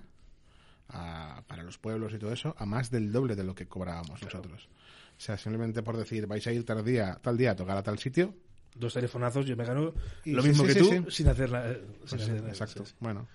[0.89, 4.21] a- para los pueblos y todo eso a más del doble de lo que cobrábamos
[4.21, 4.69] nosotros.
[5.17, 7.83] O sea, simplemente por decir, vais a ir tal día, tal día a tocar a
[7.83, 8.33] tal sitio.
[8.75, 9.93] dos telefonazos, yo me gano
[10.25, 11.73] Y lo sí, mismo sí, que sí, tú sin hacer nada.
[11.73, 12.83] sin Pues hacer exacto.
[12.99, 13.27] Bueno,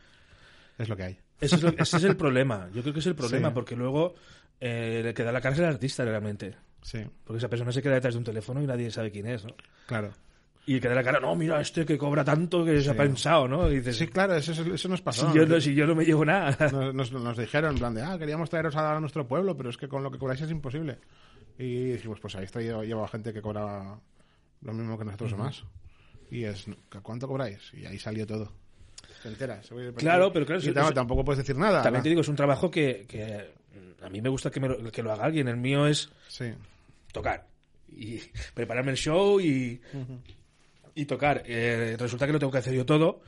[0.78, 1.18] es lo que hay.
[1.40, 2.68] Ese es, lo- ese es el problema.
[2.74, 4.14] Yo creo que es el problema, porque luego
[4.60, 6.54] eh, le queda la cárcel al artista realmente.
[6.82, 9.44] Sí, Porque esa persona se queda detrás de un teléfono y nadie sabe quién es,
[9.44, 9.54] ¿no?
[9.86, 10.12] claro.
[10.72, 13.68] Y queda la cara, no, mira, este que cobra tanto que se ha pensado, ¿no?
[13.68, 15.35] Y dices, Sí, claro, eso, eso, nos si, pasó.
[15.35, 16.56] yo no, si yo no me llevo nada.
[16.70, 19.76] nos, nos, nos dijeron en plan de, ah, queríamos traeros a nuestro pueblo, pero es
[19.76, 20.98] que con lo que cobráis es imposible.
[21.59, 23.98] Y dijimos, pues ahí está llevaba gente que cobraba
[24.61, 25.64] lo mismo que nosotros o más.
[26.30, 26.66] Y es,
[27.02, 27.72] ¿cuánto cobráis?
[27.74, 28.52] Y ahí salió todo.
[29.24, 29.61] Se entera.
[29.96, 30.62] claro, pero claro.
[30.62, 31.83] Y tampoco puedes decir nada.
[31.83, 33.54] También te digo, es un trabajo que, que
[34.02, 35.48] a mí me gusta que, me, que lo haga alguien.
[35.48, 36.54] El mío es sí.
[37.11, 37.50] tocar
[37.88, 38.20] y
[38.54, 39.80] prepararme el show y,
[41.00, 41.42] y tocar.
[41.46, 43.22] Eh, resulta que lo tengo que hacer yo todo.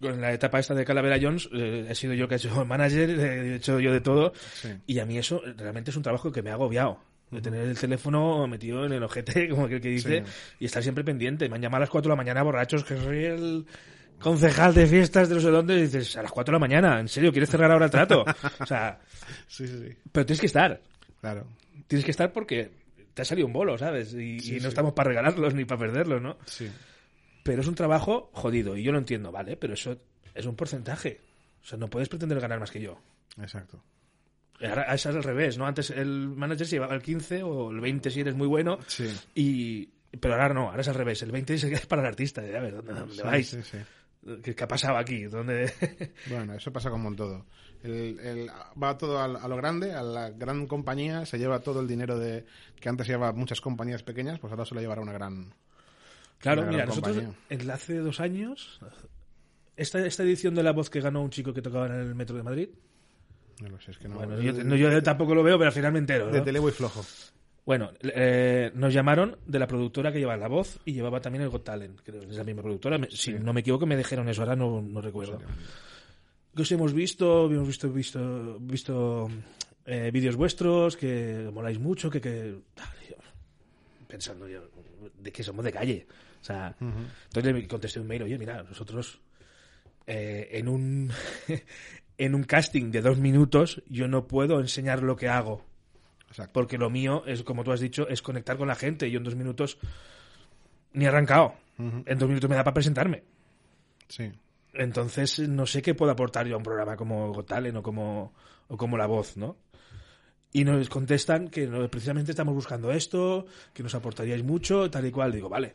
[0.00, 3.10] Con la etapa esta de Calavera Jones, eh, he sido yo que he hecho manager,
[3.10, 4.32] he hecho yo de todo.
[4.86, 7.00] Y a mí eso realmente es un trabajo que me ha agobiado.
[7.30, 10.22] De tener el teléfono metido en el ojete, como aquel que dice,
[10.60, 11.48] y estar siempre pendiente.
[11.48, 13.66] Me han llamado a las 4 de la mañana borrachos, que soy el
[14.20, 17.00] concejal de fiestas de no sé dónde, y dices, a las 4 de la mañana,
[17.00, 17.32] ¿en serio?
[17.32, 18.24] ¿Quieres cerrar ahora el trato?
[18.60, 19.00] O sea,
[19.48, 19.96] sí, sí, sí.
[20.12, 20.80] pero tienes que estar.
[21.20, 21.48] Claro.
[21.88, 22.70] Tienes que estar porque
[23.16, 24.12] te ha salido un bolo, ¿sabes?
[24.12, 26.36] Y, no estamos para regalarlos ni para perderlos, ¿no?
[26.44, 26.70] Sí.
[27.42, 29.56] Pero es un trabajo jodido, y yo lo entiendo, ¿vale?
[29.56, 29.96] Pero eso
[30.34, 31.18] es un porcentaje.
[31.62, 33.00] O sea, no puedes pretender ganar más que yo.
[33.40, 33.82] Exacto.
[34.60, 35.66] Ahora es al revés, ¿no?
[35.66, 38.80] Antes el manager se llevaba el 15 o el 20 si eres muy bueno.
[38.86, 39.10] Sí.
[39.34, 39.86] Y,
[40.20, 41.22] pero ahora no, ahora es al revés.
[41.22, 42.42] El 20 es para el artista.
[42.42, 43.48] A ver, ¿dónde, dónde vais?
[43.48, 43.78] Sí, sí.
[44.42, 45.24] ¿Qué, ha pasado aquí?
[45.24, 45.72] ¿Dónde...
[46.28, 47.46] bueno, eso pasa como en todo.
[47.86, 48.50] El,
[48.82, 52.44] va todo a, lo grande, a la gran compañía, se lleva todo el dinero de
[52.80, 55.54] que antes llevaba muchas compañías pequeñas, pues ahora se lo llevará una gran.
[56.38, 58.80] Claro, mira, nosotros en, hace dos años,
[59.76, 62.36] esta, esta edición de La Voz que ganó un chico que tocaba en el metro
[62.36, 62.68] de Madrid.
[63.62, 64.16] No lo sé, es que no.
[64.16, 66.30] Bueno, yo, tampoco lo veo, pero al final me entero.
[66.30, 67.04] De tele flojo.
[67.66, 71.48] Bueno, eh, nos llamaron de la productora que lleva la voz y llevaba también el
[71.48, 72.96] Got Talent, que es la misma productora.
[73.10, 75.40] Si no me equivoco, me dijeron eso, ahora no, no recuerdo.
[76.56, 79.28] Que os hemos visto, hemos visto, visto, visto
[79.84, 82.56] eh, vídeos vuestros, que moláis mucho, que, que
[84.08, 84.62] pensando yo,
[85.20, 86.06] de que somos de calle.
[86.40, 89.20] O sea, entonces le contesté un mail, oye, mira, nosotros
[90.06, 91.12] eh, en un
[92.18, 95.62] en un casting de dos minutos yo no puedo enseñar lo que hago
[96.52, 99.08] porque lo mío es, como tú has dicho, es conectar con la gente.
[99.08, 99.78] Y yo en dos minutos
[100.92, 101.54] ni he arrancado.
[101.78, 103.22] En dos minutos me da para presentarme.
[104.08, 104.32] Sí.
[104.78, 108.34] Entonces no sé qué puedo aportar yo a un programa como Gotalen o como,
[108.68, 109.56] o como La Voz, ¿no?
[110.52, 115.32] Y nos contestan que precisamente estamos buscando esto, que nos aportaríais mucho, tal y cual.
[115.32, 115.74] Digo, vale.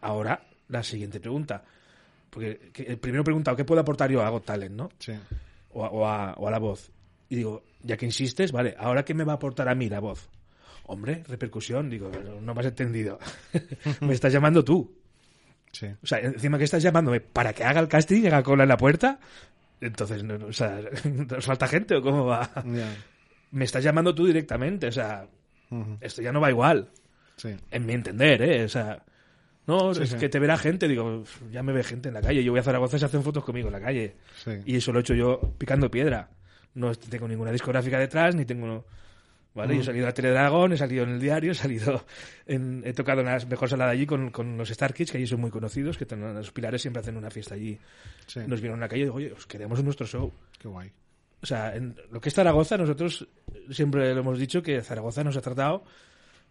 [0.00, 1.64] Ahora, la siguiente pregunta.
[2.30, 4.90] Porque el primero preguntado, ¿qué puedo aportar yo a Got no?
[4.98, 5.12] Sí.
[5.70, 6.90] o, a, o a La Voz.
[7.28, 10.00] Y digo, ya que insistes, vale, ¿ahora qué me va a aportar a mí la
[10.00, 10.28] voz?
[10.86, 13.18] Hombre, repercusión, digo, no me has entendido.
[14.00, 15.03] me estás llamando tú.
[15.74, 15.86] Sí.
[16.02, 18.70] O sea, encima que estás llamándome para que haga el casting y haga cola en
[18.70, 19.18] la puerta,
[19.80, 22.48] entonces, o sea, ¿nos falta gente o cómo va?
[23.50, 25.26] Me estás llamando tú directamente, o sea,
[26.00, 26.88] esto ya no va igual.
[27.36, 27.54] Sí.
[27.70, 28.64] En mi entender, ¿eh?
[28.64, 29.02] O sea,
[29.66, 32.52] no, es que te verá gente, digo, ya me ve gente en la calle, yo
[32.52, 34.14] voy a Zaragoza y se hacen fotos conmigo en la calle.
[34.64, 36.28] Y eso lo he hecho yo picando piedra
[36.74, 38.84] no tengo ninguna discográfica detrás, ni tengo...
[39.54, 39.76] ¿Vale?
[39.76, 42.04] Yo he salido a Teledragón, he salido en el diario, he salido
[42.46, 45.26] he tocado en la mejor sala de allí con, con los Star Kids, que allí
[45.28, 47.78] son muy conocidos, que los pilares siempre hacen una fiesta allí.
[48.48, 50.32] Nos vieron en la calle y digo, oye, os queremos en nuestro show.
[50.58, 50.90] Qué guay.
[51.40, 53.28] O sea, en lo que es Zaragoza, nosotros
[53.70, 55.84] siempre lo hemos dicho que Zaragoza nos ha tratado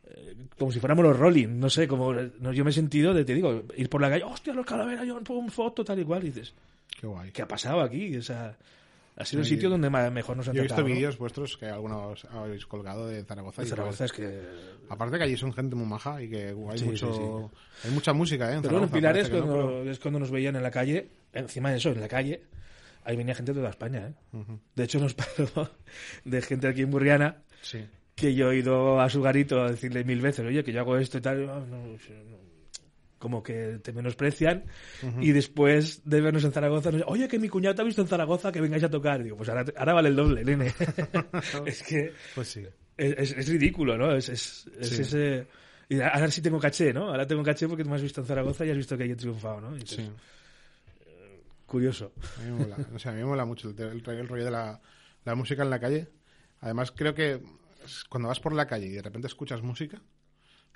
[0.05, 3.33] eh, como si fuéramos los Rolling, no sé, como yo me he sentido de, te
[3.33, 6.27] digo, ir por la calle, hostia, los calaveras, yo pongo foto, tal y cual, y
[6.27, 6.53] dices,
[6.99, 7.31] qué guay.
[7.31, 8.17] ¿Qué ha pasado aquí?
[8.17, 8.57] O sea,
[9.15, 12.25] ha sido el sitio donde mejor nos han Yo he visto vídeos vuestros que algunos
[12.25, 13.61] habéis colgado de Zaragoza.
[13.61, 14.41] De Zaragoza es que...
[14.89, 17.51] Aparte que allí son gente muy maja y que hay, mucho,
[17.83, 18.55] hay mucha música, ¿eh?
[18.55, 21.91] En pero Zaragoza, Pilares cuando, es cuando nos veían en la calle, encima de eso,
[21.91, 22.41] en la calle,
[23.03, 24.43] ahí venía gente de toda España, ¿eh?
[24.75, 25.69] De hecho nos pasó
[26.25, 27.37] de gente aquí en Burriana
[28.15, 30.97] que yo he ido a su garito a decirle mil veces, oye, que yo hago
[30.97, 31.97] esto y tal, no, no,
[33.23, 34.65] como que te menosprecian
[35.21, 38.09] y después de vernos en Zaragoza nos oye que mi cuñado te ha visto en
[38.09, 40.73] Zaragoza que vengáis a tocar digo pues ahora, ahora vale el doble nene
[41.65, 42.67] es que pues sí.
[42.97, 44.13] es, es, ridículo ¿no?
[44.13, 45.47] es, es, ese
[45.87, 47.07] y ahora sí tengo caché ¿no?
[47.07, 49.15] ahora tengo caché porque tú me has visto en Zaragoza y has visto que he
[49.15, 49.79] triunfado ¿no?
[49.85, 50.01] sí.
[51.05, 54.27] Eh, curioso a mí me mola o sea, a mí me mola mucho el, el,
[54.27, 54.81] rollo de la,
[55.23, 56.09] la música en la calle
[56.59, 57.39] además creo que
[58.09, 60.01] cuando vas por la calle y de repente escuchas música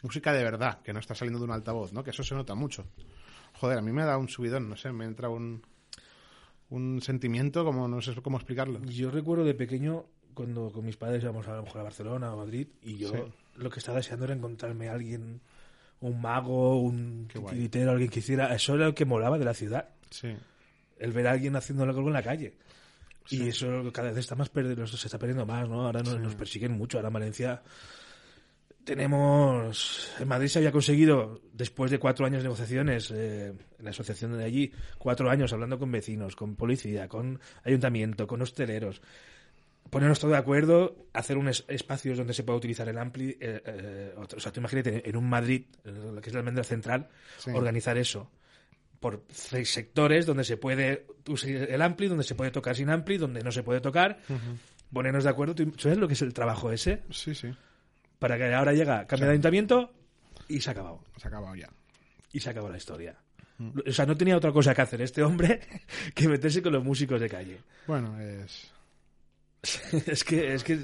[0.04, 2.04] música de verdad, que no está saliendo de un altavoz, ¿no?
[2.04, 2.86] Que eso se nota mucho.
[3.54, 5.64] Joder, a mí me da un subidón, no sé, me entra un,
[6.70, 8.84] un sentimiento como no sé cómo explicarlo.
[8.86, 12.38] Yo recuerdo de pequeño cuando con mis padres íbamos a, lo mejor a Barcelona o
[12.38, 13.12] Madrid y yo
[13.56, 15.42] lo que estaba deseando era encontrarme a alguien,
[16.02, 18.54] un mago, un tiritero, alguien que hiciera...
[18.54, 19.90] Eso era lo que molaba de la ciudad.
[20.12, 20.36] Sí.
[21.00, 22.54] El ver a alguien haciendo algo en la calle.
[23.30, 25.86] Y eso cada vez está más perdido, se está perdiendo más, ¿no?
[25.86, 27.00] Ahora nos, nos persiguen mucho.
[27.00, 27.64] Ahora en Valencia
[28.88, 30.12] tenemos.
[30.18, 34.36] En Madrid se había conseguido, después de cuatro años de negociaciones, eh, en la asociación
[34.38, 39.02] de allí, cuatro años hablando con vecinos, con policía, con ayuntamiento, con hosteleros.
[39.90, 43.38] ponernos todo de acuerdo, hacer un espacios donde se pueda utilizar el ampli.
[43.40, 47.10] Eh, eh, o sea, tú imagínate en un Madrid, lo que es la almendra central,
[47.54, 48.32] organizar eso
[49.00, 53.44] por sectores donde se puede usar el ampli, donde se puede tocar sin ampli, donde
[53.44, 54.20] no se puede tocar,
[54.92, 55.54] ponernos de acuerdo.
[55.78, 57.04] ¿Sabes lo que es el trabajo ese?
[57.12, 57.54] Sí, sí.
[58.20, 59.92] Para que ahora llega, cambia de ayuntamiento
[60.48, 61.04] y se ha acabado.
[61.18, 61.70] Se ha acabado ya.
[62.32, 63.16] Y se acabó la historia.
[63.88, 65.62] O sea, no tenía otra cosa que hacer este hombre
[66.14, 67.58] que meterse con los músicos de calle.
[67.88, 68.72] Bueno, es...
[70.08, 70.80] es que, es que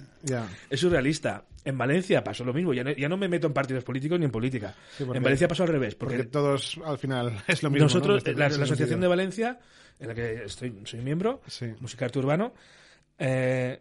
[0.69, 1.45] es surrealista.
[1.63, 2.73] En Valencia pasó lo mismo.
[2.73, 4.75] Ya no, me meto en partidos políticos ni en política.
[4.99, 5.95] en Valencia pasó al revés.
[5.95, 7.85] Porque, todos al final es lo mismo.
[7.85, 9.59] Nosotros, la, Asociación de Valencia,
[9.99, 11.41] en la que estoy, soy miembro,
[11.79, 12.53] Música Arte Urbano,
[13.17, 13.79] eh,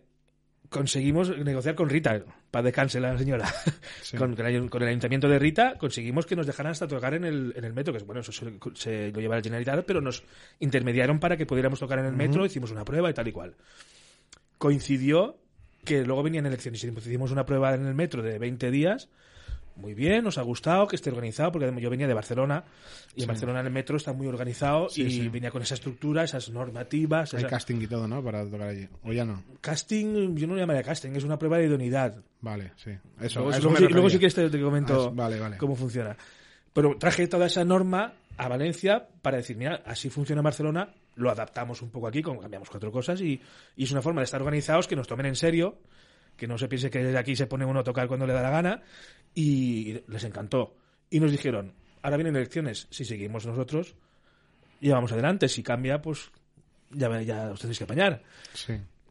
[0.68, 3.52] conseguimos negociar con Rita, para descanse la señora.
[4.16, 7.72] con, el ayuntamiento de Rita conseguimos que nos dejaran hasta tocar en el, en el
[7.72, 10.22] metro, que bueno, eso se, lo lleva el Generalitat, pero nos
[10.60, 13.56] intermediaron para que pudiéramos tocar en el metro, hicimos una prueba y tal y cual
[14.58, 15.38] coincidió
[15.84, 19.08] que luego venían elecciones y hicimos una prueba en el metro de 20 días.
[19.76, 22.64] Muy bien, nos ha gustado que esté organizado, porque yo venía de Barcelona
[23.16, 27.34] y en Barcelona el metro está muy organizado y venía con esa estructura, esas normativas.
[27.34, 28.22] Hay casting y todo, ¿no?
[28.22, 28.88] Para tocar allí.
[29.04, 29.42] ¿O ya no?
[29.60, 32.16] Casting, yo no lo llamaría casting, es una prueba de idoneidad.
[32.40, 32.90] Vale, sí.
[33.20, 35.14] Eso, luego, sí, que te, comento
[35.58, 36.16] cómo funciona.
[36.72, 41.82] Pero traje toda esa norma a Valencia para decir, mira, así funciona Barcelona, lo adaptamos
[41.82, 43.40] un poco aquí, cambiamos cuatro cosas y,
[43.76, 45.78] es una forma de estar organizados que nos tomen en serio,
[46.36, 48.42] que no se piense que desde aquí se pone uno a tocar cuando le da
[48.42, 48.82] la gana
[49.34, 50.76] y les encantó.
[51.10, 53.94] Y nos dijeron, ahora vienen elecciones, si seguimos nosotros,
[54.80, 56.30] llevamos adelante, si cambia, pues
[56.90, 58.22] ya, ya os tenéis que apañar.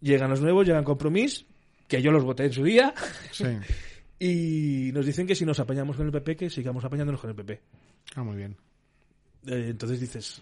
[0.02, 1.46] Llegan los nuevos, llegan compromiso,
[1.88, 2.94] que yo los voté en su día.
[4.20, 7.36] y nos dicen que si nos apañamos con el PP, que sigamos apañándonos con el
[7.36, 7.62] PP.
[8.16, 8.56] Ah, muy bien.
[9.48, 10.42] Eh, entonces dices,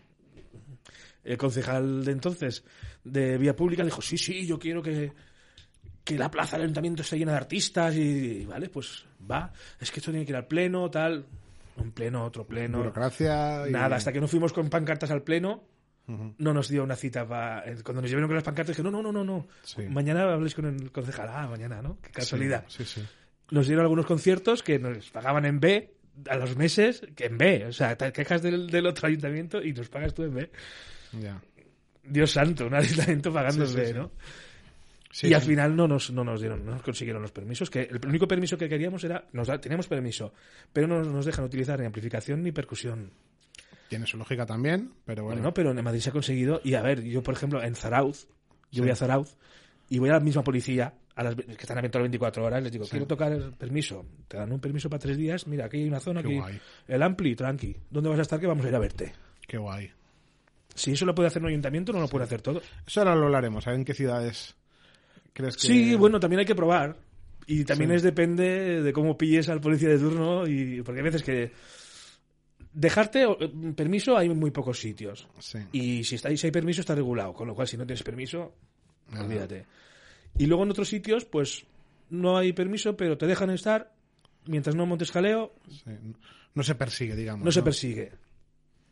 [1.23, 2.63] el concejal de entonces
[3.03, 5.11] de Vía Pública dijo, sí, sí, yo quiero que,
[6.03, 9.99] que la plaza del ayuntamiento esté llena de artistas y, vale, pues va, es que
[9.99, 11.25] esto tiene que ir al pleno, tal,
[11.77, 12.79] un pleno, otro pleno.
[12.79, 13.65] Burocracia.
[13.69, 15.63] Nada, hasta que no fuimos con pancartas al pleno,
[16.07, 17.63] no nos dio una cita para...
[17.83, 19.47] Cuando nos llevaron con las pancartas dije, no, no, no, no, no,
[19.89, 21.99] mañana habléis con el concejal, ah, mañana, ¿no?
[22.01, 22.65] Qué casualidad.
[22.67, 23.03] Sí, sí,
[23.51, 25.93] nos dieron algunos conciertos que nos pagaban en B
[26.29, 29.73] a los meses, que en B, o sea, te quejas del, del otro ayuntamiento y
[29.73, 30.51] nos pagas tú en B.
[32.03, 34.11] Dios santo, un ayuntamiento pagándose, ¿no?
[35.23, 37.99] Y al final no nos, no nos dieron, no nos consiguieron los permisos, que el
[38.07, 40.33] único permiso que queríamos era, nos teníamos permiso,
[40.71, 43.11] pero no nos dejan utilizar ni amplificación ni percusión.
[43.87, 45.41] Tiene su lógica también, pero bueno.
[45.41, 48.27] No, pero en Madrid se ha conseguido, y a ver, yo por ejemplo en Zarauz,
[48.71, 49.35] yo voy a Zarauz
[49.89, 52.71] y voy a la misma policía, a las, que están abiertos las 24 horas, les
[52.71, 55.87] digo, quiero tocar el permiso, te dan un permiso para tres días, mira, aquí hay
[55.87, 56.39] una zona, aquí,
[56.87, 59.11] el ampli, tranqui, ¿dónde vas a estar que vamos a ir a verte?
[59.47, 59.91] Qué guay.
[60.75, 62.61] Si eso lo puede hacer un ayuntamiento, no lo puede hacer todo.
[62.85, 64.55] Eso ahora lo hablaremos, a ver en qué ciudades
[65.33, 65.67] crees que...
[65.67, 66.97] Sí, bueno, también hay que probar.
[67.45, 71.23] Y también es depende de cómo pilles al policía de turno, y porque hay veces
[71.23, 71.51] que
[72.73, 73.25] dejarte
[73.75, 75.27] permiso hay muy pocos sitios.
[75.71, 78.53] Y si, está, si hay permiso está regulado, con lo cual si no tienes permiso,
[79.17, 79.65] olvídate.
[80.37, 81.65] Y luego en otros sitios, pues
[82.09, 83.93] no hay permiso, pero te dejan estar
[84.45, 85.53] mientras no montes jaleo.
[86.53, 87.45] No se persigue, digamos.
[87.45, 88.11] no se persigue.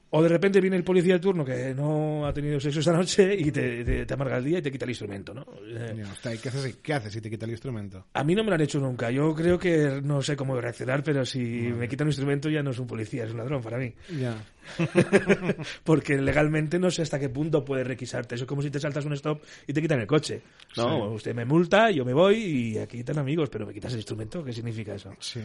[0.09, 3.35] O de repente viene el policía de turno que no ha tenido sexo esta noche
[3.37, 5.45] y te, te, amarga el día y te quita el instrumento, ¿no?
[5.67, 6.01] Eh,
[6.41, 8.05] ¿qué, haces, ¿Qué haces si te quita el instrumento?
[8.13, 9.11] A mí no me lo han hecho nunca.
[9.11, 12.71] Yo creo que no sé cómo reaccionar, pero si me quitan un instrumento ya no
[12.71, 13.93] es un policía, es un ladrón para mí.
[14.17, 14.45] Ya.
[15.83, 18.35] Porque legalmente no sé hasta qué punto puede requisarte.
[18.35, 20.41] Eso es como si te saltas un stop y te quitan el coche.
[20.77, 23.99] No, usted me multa, yo me voy y aquí están amigos, pero me quitas el
[23.99, 24.41] instrumento.
[24.41, 25.11] ¿Qué significa eso?
[25.19, 25.41] Sí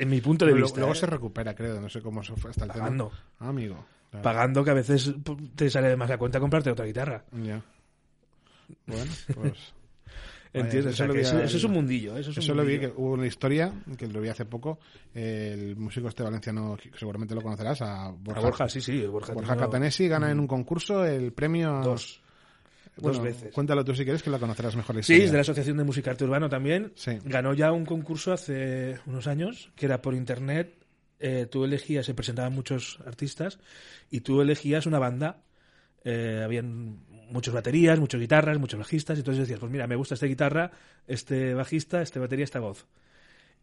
[0.00, 0.78] en mi punto de vista.
[0.78, 0.96] Luego ¿eh?
[0.96, 1.80] se recupera, creo.
[1.80, 3.12] No sé cómo hasta el Pagando.
[3.38, 3.84] Ah, amigo.
[4.22, 5.14] Pagando que a veces
[5.54, 7.24] te sale más a cuenta comprarte otra guitarra.
[7.32, 7.62] Ya.
[8.86, 9.74] Bueno, pues.
[10.52, 10.98] ¿Entiendes?
[10.98, 12.16] eso, es un mundillo.
[12.16, 14.80] Eso, es eso lo vi, que hubo una historia que lo vi hace poco.
[15.14, 18.40] El músico este valenciano, seguramente lo conocerás, a Borja.
[18.40, 19.06] Borja sí, sí.
[19.06, 21.80] Borja, Borja Catanesi gana en un concurso el premio.
[21.84, 22.20] Dos.
[22.96, 23.52] Dos veces.
[23.52, 25.02] Cuéntalo tú si quieres que la conocerás mejor.
[25.02, 26.92] sí, es de la Asociación de Música Arte Urbano también.
[27.24, 30.74] Ganó ya un concurso hace unos años que era por internet.
[31.18, 33.58] Eh, tú elegías, se presentaban muchos artistas
[34.10, 35.42] y tú elegías una banda.
[36.04, 39.18] Eh, habían muchas baterías, muchas guitarras, muchos bajistas.
[39.18, 40.70] Y entonces decías, pues mira, me gusta esta guitarra,
[41.06, 42.86] este bajista, este batería, esta voz.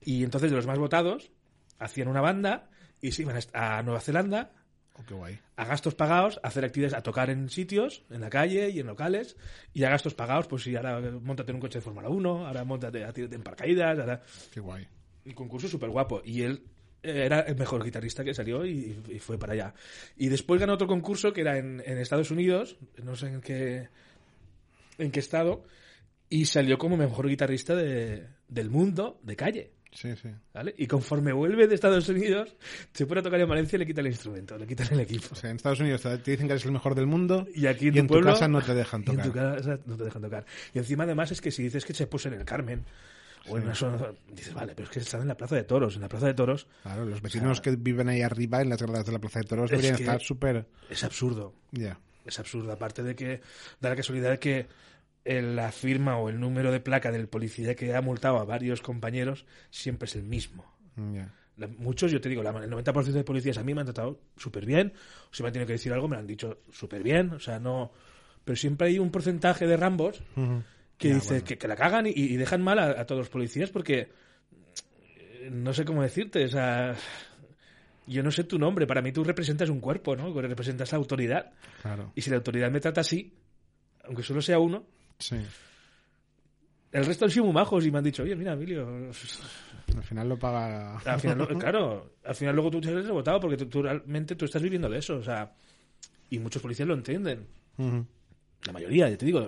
[0.01, 1.31] Y entonces de los más votados
[1.79, 2.69] hacían una banda
[3.01, 4.51] y se iban a Nueva Zelanda
[4.97, 8.87] Oh, a gastos pagados, hacer actividades, a tocar en sitios, en la calle y en
[8.87, 9.37] locales,
[9.73, 12.63] y a gastos pagados, pues si ahora montate en un coche de Fórmula 1, ahora
[12.63, 14.21] montate en paracaídas, ahora...
[14.51, 14.87] Qué guay.
[15.25, 16.21] Un concurso súper guapo.
[16.25, 16.63] Y él
[17.03, 19.73] era el mejor guitarrista que salió y, fue para allá.
[20.15, 23.89] Y después ganó otro concurso que era en, Estados Unidos, no sé en qué,
[24.97, 25.63] en qué estado,
[26.29, 29.71] y salió como mejor guitarrista de, del mundo de calle.
[29.93, 30.29] Sí, sí.
[30.53, 30.75] ¿Vale?
[30.77, 32.55] Y conforme vuelve de Estados Unidos,
[32.93, 35.27] se pone a tocar en Valencia y le quitan el instrumento, le quitan el equipo.
[35.31, 37.87] O sea, en Estados Unidos te dicen que eres el mejor del mundo Y aquí
[37.87, 39.25] en, y tu, en pueblo, tu casa no te dejan y en tocar.
[39.25, 40.45] tu casa no te dejan tocar.
[40.73, 42.83] Y encima, además, es que si dices que se puso en el Carmen,
[43.49, 45.95] o en una zona, dices, vale, pero es que están en la Plaza de Toros.
[45.95, 49.05] En la Plaza de Toros Claro, los vecinos que viven ahí arriba en las gradas
[49.05, 50.65] de la Plaza de Toros Es deberían que- estar súper...
[50.89, 51.53] es absurdo.
[51.71, 51.97] Ya.
[52.25, 52.73] Es absurdo.
[52.73, 53.39] Aparte de que
[53.79, 54.67] da la casualidad que
[55.27, 59.45] la firma o el número de placa del policía que ha multado a varios compañeros
[59.69, 60.65] siempre es el mismo.
[61.57, 64.19] La- muchos, yo te digo, la- el 90% de policías a mí me han tratado
[64.37, 64.93] súper bien.
[65.31, 67.31] O si me han tenido que decir algo, me lo han dicho súper bien.
[67.33, 67.91] O sea, no.
[68.45, 70.21] Pero siempre hay un porcentaje de Rambos
[70.97, 71.45] que dice bueno.
[71.45, 74.09] que, que la cagan y, y dejan mal a, a todos los policías porque.
[75.17, 76.95] eh, No sé cómo decirte, o sea.
[78.09, 80.31] Yo no sé tu nombre, para mí tú representas un cuerpo, ¿no?
[80.41, 81.51] Representas la autoridad.
[81.81, 82.13] Claro.
[82.15, 83.33] Y si la autoridad me trata así,
[84.05, 84.85] aunque solo sea uno,
[85.19, 85.35] Sí.
[86.91, 88.87] el resto han sido muy majos y me han dicho, oye, mira, Emilio,
[89.95, 90.97] Al final lo paga...
[90.99, 94.35] Al final, lo- claro, al final luego tú te has rebotado porque tú, tú realmente
[94.35, 95.51] tú estás viviendo de eso, o sea,
[96.29, 97.45] y muchos policías lo entienden.
[97.77, 98.05] Ujú.
[98.65, 99.39] La mayoría, ya te digo,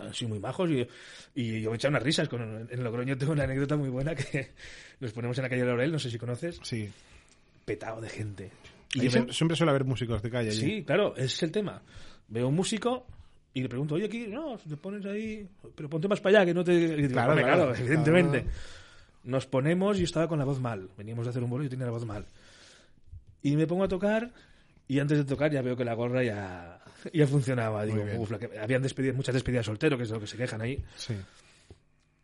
[0.00, 0.86] han, sido muy majos y,
[1.34, 2.28] y yo me he echado unas risas.
[2.28, 4.50] Con, en Logroño tengo una anécdota muy buena que
[5.00, 6.90] nos ponemos en la calle Laurel, no sé si conoces, Sí.
[7.64, 8.50] petado de gente.
[8.94, 10.60] Y me- siempre, siempre suele haber músicos de calle allí.
[10.60, 11.82] Sí, claro, ese es el tema.
[12.28, 13.06] Veo un músico
[13.58, 16.54] y le pregunto, oye, aquí, no, te pones ahí, pero ponte más para allá, que
[16.54, 16.72] no te...
[16.96, 18.42] digo, Claro, "Hombre, claro, claro, evidentemente.
[18.42, 18.56] claro.
[19.24, 20.88] Nos ponemos y estaba con la voz mal.
[20.96, 22.24] Veníamos de hacer un bolo y yo tenía la voz mal.
[23.42, 24.32] Y me pongo a tocar
[24.86, 26.80] y antes de tocar ya veo que la gorra ya,
[27.12, 27.84] ya funcionaba.
[27.84, 28.02] Digo.
[28.18, 30.62] "Uf, la que- habían despedido, muchas despedidas soltero, que es de lo que se quejan
[30.62, 30.82] ahí.
[30.96, 31.14] Sí.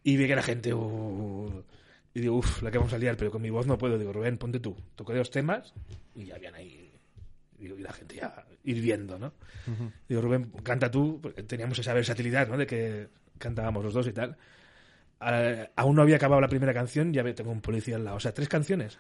[0.05, 0.73] Y vi que la gente...
[0.73, 1.63] uh,
[2.15, 3.99] y digo, uff, la que vamos a liar, pero con mi voz no puedo.
[3.99, 4.77] Digo, Rubén, ponte tú.
[4.95, 5.75] Toqué dos temas
[6.15, 6.84] y ya habían ahí...
[7.65, 9.33] Digo, y la gente ya hirviendo, ¿no?
[10.09, 11.21] Digo, Rubén, canta tú.
[11.47, 12.57] Teníamos esa versatilidad, ¿no?
[12.57, 14.37] De que cantábamos los dos y tal.
[15.21, 18.17] A- aún no había acabado la primera canción, ya tengo un policía al lado.
[18.17, 18.99] O sea, tres canciones.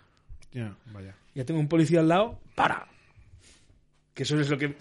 [0.52, 1.14] Ya, vaya.
[1.34, 2.86] Ya tengo un policía al lado, para.
[4.14, 4.76] Que eso es lo que...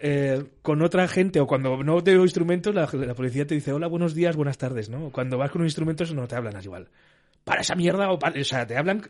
[0.00, 3.86] eh, con otra gente o cuando no tengo instrumentos, la, la policía te dice, hola,
[3.88, 5.10] buenos días, buenas tardes, ¿no?
[5.10, 6.88] Cuando vas con un instrumento eso no te hablan así igual.
[7.44, 8.38] Para esa mierda o para...
[8.40, 9.02] O sea, te hablan...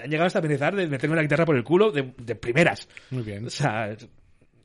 [0.00, 2.88] Han llegado hasta amenazar de meterme la guitarra por el culo de, de primeras.
[3.10, 3.46] Muy bien.
[3.46, 4.08] O sea, esa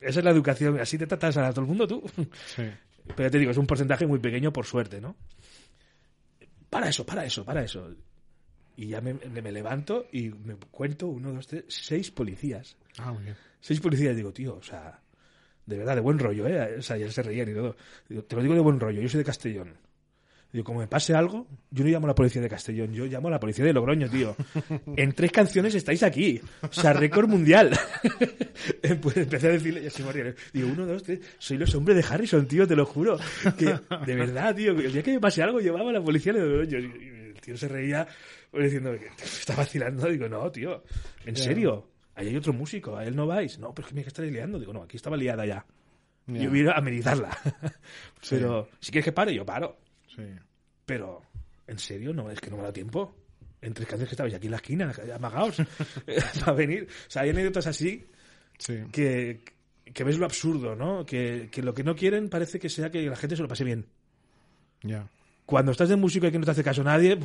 [0.00, 0.78] es la educación.
[0.80, 2.02] Así te tratas a todo el mundo tú.
[2.46, 2.62] Sí.
[3.06, 5.16] Pero ya te digo, es un porcentaje muy pequeño por suerte, ¿no?
[6.70, 7.94] Para eso, para eso, para eso.
[8.76, 12.76] Y ya me, me- me levanto y me cuento uno, dos, tres, seis policías.
[12.98, 13.36] Ah, muy bien.
[13.60, 14.14] Seis policías.
[14.14, 15.00] Digo, tío, o sea,
[15.66, 16.76] de verdad, de buen rollo, ¿eh?
[16.78, 17.76] O sea, ya se reían y todo.
[18.08, 19.74] Digo, te lo digo de buen rollo, yo soy de Castellón.
[20.50, 23.28] Digo, como me pase algo, yo no llamo a la policía de Castellón, yo llamo
[23.28, 24.34] a la policía de Logroño, tío.
[24.96, 26.40] En tres canciones estáis aquí.
[26.62, 27.70] O sea, récord mundial.
[29.02, 30.34] pues empecé a decirle, ya se moría.
[30.52, 33.18] Digo, uno, dos, tres, soy los hombres de Harrison, tío, te lo juro.
[33.58, 36.40] Que, de verdad, tío, el día que me pase algo, llevaba a la policía de
[36.40, 36.78] Logroño.
[36.78, 38.06] Y el tío se reía
[38.50, 40.08] pues, diciendo que está vacilando.
[40.08, 40.82] Digo, no, tío,
[41.26, 41.90] en serio.
[42.14, 43.58] Ahí hay otro músico, a él no vais.
[43.58, 44.58] No, pero es que me estáis liando.
[44.58, 45.64] Digo, no, aquí estaba liada ya.
[46.26, 46.40] Ya.
[46.42, 47.30] Yo vine a amenizarla.
[48.28, 49.78] Pero si quieres que pare, yo paro.
[50.18, 50.24] Sí.
[50.84, 51.22] Pero,
[51.66, 52.12] ¿en serio?
[52.12, 53.14] No, es que no me dado tiempo.
[53.62, 55.56] En tres canciones que estabais aquí en la esquina, amagaos,
[56.40, 56.86] para venir.
[56.90, 58.06] O sea, hay anécdotas así
[58.58, 58.78] Sí.
[58.92, 59.42] que,
[59.94, 61.06] que ves lo absurdo, ¿no?
[61.06, 63.64] Que, que lo que no quieren parece que sea que la gente se lo pase
[63.64, 63.86] bien.
[64.82, 65.08] Ya.
[65.46, 67.18] Cuando estás de músico y que no te hace caso nadie,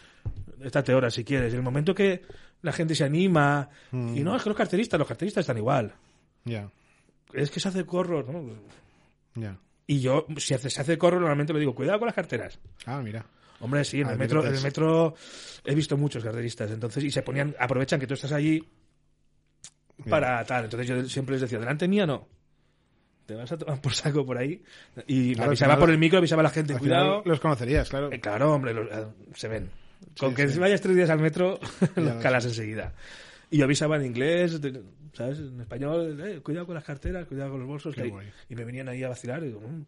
[0.62, 1.52] estate horas si quieres.
[1.52, 2.22] En el momento que
[2.62, 5.94] la gente se anima, y no, es que los carteristas, los carteristas están igual.
[6.44, 6.70] Ya.
[7.32, 8.50] Es que se hace corro, ¿no?
[9.34, 9.58] Ya.
[9.86, 12.58] Y yo, si hace- se hace corro, normalmente le digo, cuidado con las carteras.
[12.86, 13.24] Ah, mira.
[13.60, 15.14] Hombre, sí, en Ah, el metro, en el metro
[15.64, 18.62] he visto muchos carteristas, entonces, y se ponían, aprovechan que tú estás allí
[20.08, 20.64] para tal.
[20.64, 22.28] Entonces yo siempre les decía, delante mía no.
[23.26, 24.62] Te vas a tomar por saco por ahí.
[25.06, 27.22] Y me Claro, avisaba al final- por el micro, avisaba a la gente, cuidado.
[27.24, 28.12] los conocerías, claro.
[28.12, 29.70] Eh, claro, hombre, los- eh, se ven.
[30.18, 30.58] Con Sí, que sí.
[30.58, 31.58] vayas tres días al metro,
[31.96, 32.92] los calas enseguida.
[33.50, 34.60] Y yo avisaba en inglés,
[35.12, 35.38] ¿sabes?
[35.38, 37.94] En español, eh, cuidado con las carteras, cuidado con los bolsos.
[37.94, 38.12] Que hay-.
[38.48, 39.42] Y me venían ahí a vacilar.
[39.42, 39.84] Y digo, "Mm".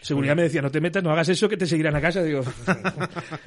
[0.00, 2.22] Seguridad me decía, no te metas, no hagas eso, que te seguirán a casa.
[2.22, 2.42] Digo,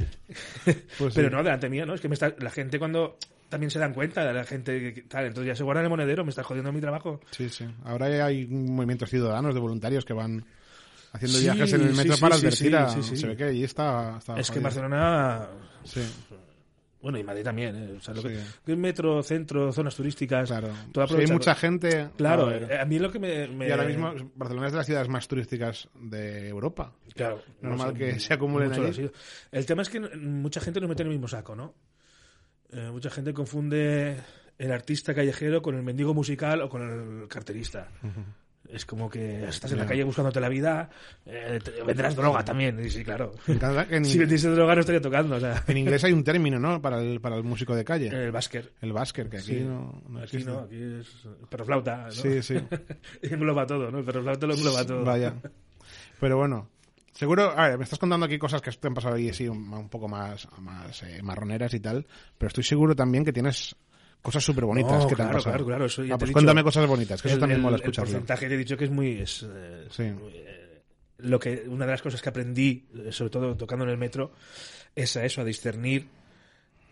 [0.97, 1.35] Pues pero sí.
[1.35, 1.93] no, delante mía, ¿no?
[1.93, 3.17] Es que me está, la gente cuando
[3.49, 6.29] también se dan cuenta, la gente que- tal, entonces ya se guardan el monedero, me
[6.29, 7.21] está jodiendo mi trabajo.
[7.31, 7.65] Sí, sí.
[7.85, 10.43] Ahora hay movimientos ciudadanos de voluntarios que van
[11.13, 12.89] haciendo Sí, viajes en el metro sí, para advertir sí, a...
[12.89, 13.15] sí, sí.
[13.17, 14.17] Se ve que allí está...
[14.17, 14.59] está es que.
[14.59, 15.47] Barcelona,
[15.85, 16.01] Sí,
[17.01, 17.93] bueno, y Madrid también, ¿eh?
[17.97, 18.29] O sea, lo Sí.
[18.65, 20.69] que es metro, centro, zonas turísticas, claro.
[20.91, 22.09] todo Si hay mucha gente...
[22.17, 23.47] Claro, a eh, a mí lo que me...
[23.47, 26.91] me- Y ahora mismo Barcelona es de las ciudades más turísticas de Europa.
[27.13, 29.09] Claro, Normal sé, que se acumulen allí.
[29.51, 31.73] El tema es que mucha gente nos mete en el mismo saco, ¿no?
[32.71, 34.17] Eh, mucha gente confunde
[34.57, 36.81] el artista callejero con el mendigo musical o con
[37.21, 37.89] el carterista.
[38.71, 40.89] Es como que estás en la calle buscándote la vida,
[41.25, 42.83] eh, vendrás droga también.
[42.83, 43.31] Y sí, claro.
[43.47, 45.35] En si vendiese droga no estaría tocando.
[45.35, 45.63] O sea.
[45.67, 46.81] En inglés hay un término, ¿no?
[46.81, 48.07] Para el, para el músico de calle.
[48.07, 48.73] El basker.
[48.81, 51.07] El basker, que aquí no, no Aquí no, aquí es
[51.49, 52.05] perro flauta.
[52.05, 52.11] ¿no?
[52.11, 52.55] Sí, sí.
[53.21, 53.99] engloba todo, ¿no?
[53.99, 55.03] El perro flauta lo engloba todo.
[55.03, 55.33] Vaya.
[56.19, 56.69] Pero bueno,
[57.17, 59.89] Seguro, a ver, me estás contando aquí cosas que te han pasado ahí así un,
[59.89, 62.05] poco más, más eh, marroneras y tal,
[62.37, 63.75] pero estoy seguro también que tienes
[64.21, 65.51] cosas súper bonitas que te han pasado.
[65.51, 68.05] Claro, claro, eso ah, pues cuéntame cosas bonitas, que eso también mola escuchar.
[68.05, 69.21] El porcentaje te he dicho que es muy...
[69.21, 70.03] Es, eh, sí.
[70.03, 70.83] Eh,
[71.19, 74.33] lo que, una de las cosas que aprendí, sobre todo tocando en el metro,
[74.95, 76.07] es a eso, a discernir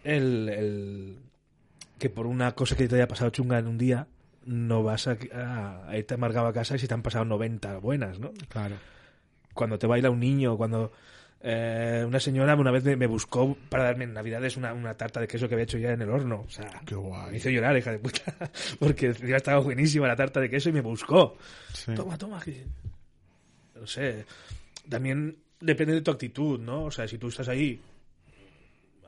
[0.04, 1.18] el, el
[2.00, 4.08] que por una cosa que te haya pasado chunga en un día,
[4.46, 5.18] no vas a,
[5.88, 8.32] a, irte amargado a casa y si te han pasado 90 buenas, ¿no?
[8.50, 8.78] Claro
[9.56, 10.92] cuando te baila un niño, cuando
[11.42, 15.28] eh, una señora una vez me, buscó para darme en Navidades una, una, tarta de
[15.28, 16.46] queso que había hecho ya en el horno.
[16.48, 16.82] O sea,
[17.30, 18.36] me hizo llorar, hija de puta,
[18.80, 21.38] porque ya estaba buenísima la tarta de queso y me buscó.
[21.96, 22.42] Toma, toma.
[23.76, 24.26] No sé.
[24.90, 26.86] También depende de tu actitud, ¿no?
[26.86, 27.80] O sea, si tú estás ahí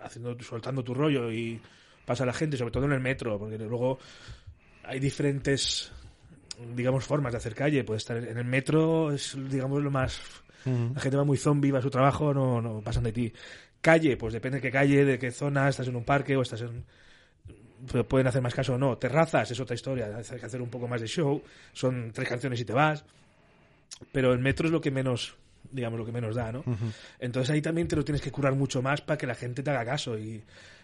[0.02, 1.60] haciendo, soltando tu rollo y
[2.06, 4.00] pasa la gente, sobre todo en el metro, porque luego
[4.84, 5.92] hay diferentes
[6.76, 7.84] digamos, formas de hacer calle.
[7.84, 10.20] Puede estar en el metro, es, digamos, lo más...
[10.94, 13.34] La gente va muy zombie, va a su trabajo, no, no pasan de ti.
[13.82, 16.62] Calle, pues depende de qué calle, de qué zona, estás en un parque o estás
[16.62, 16.84] en...
[18.08, 18.98] Pueden hacer más caso o no.
[18.98, 21.42] Terrazas es otra historia, hay que hacer un poco más de show.
[21.74, 23.06] Son tres canciones y te vas.
[24.12, 25.36] Pero el metro es lo que menos
[25.72, 26.64] digamos, lo que menos da, ¿no?
[27.20, 29.70] Entonces ahí también te lo tienes que curar mucho más para que la gente te
[29.70, 30.42] haga caso y,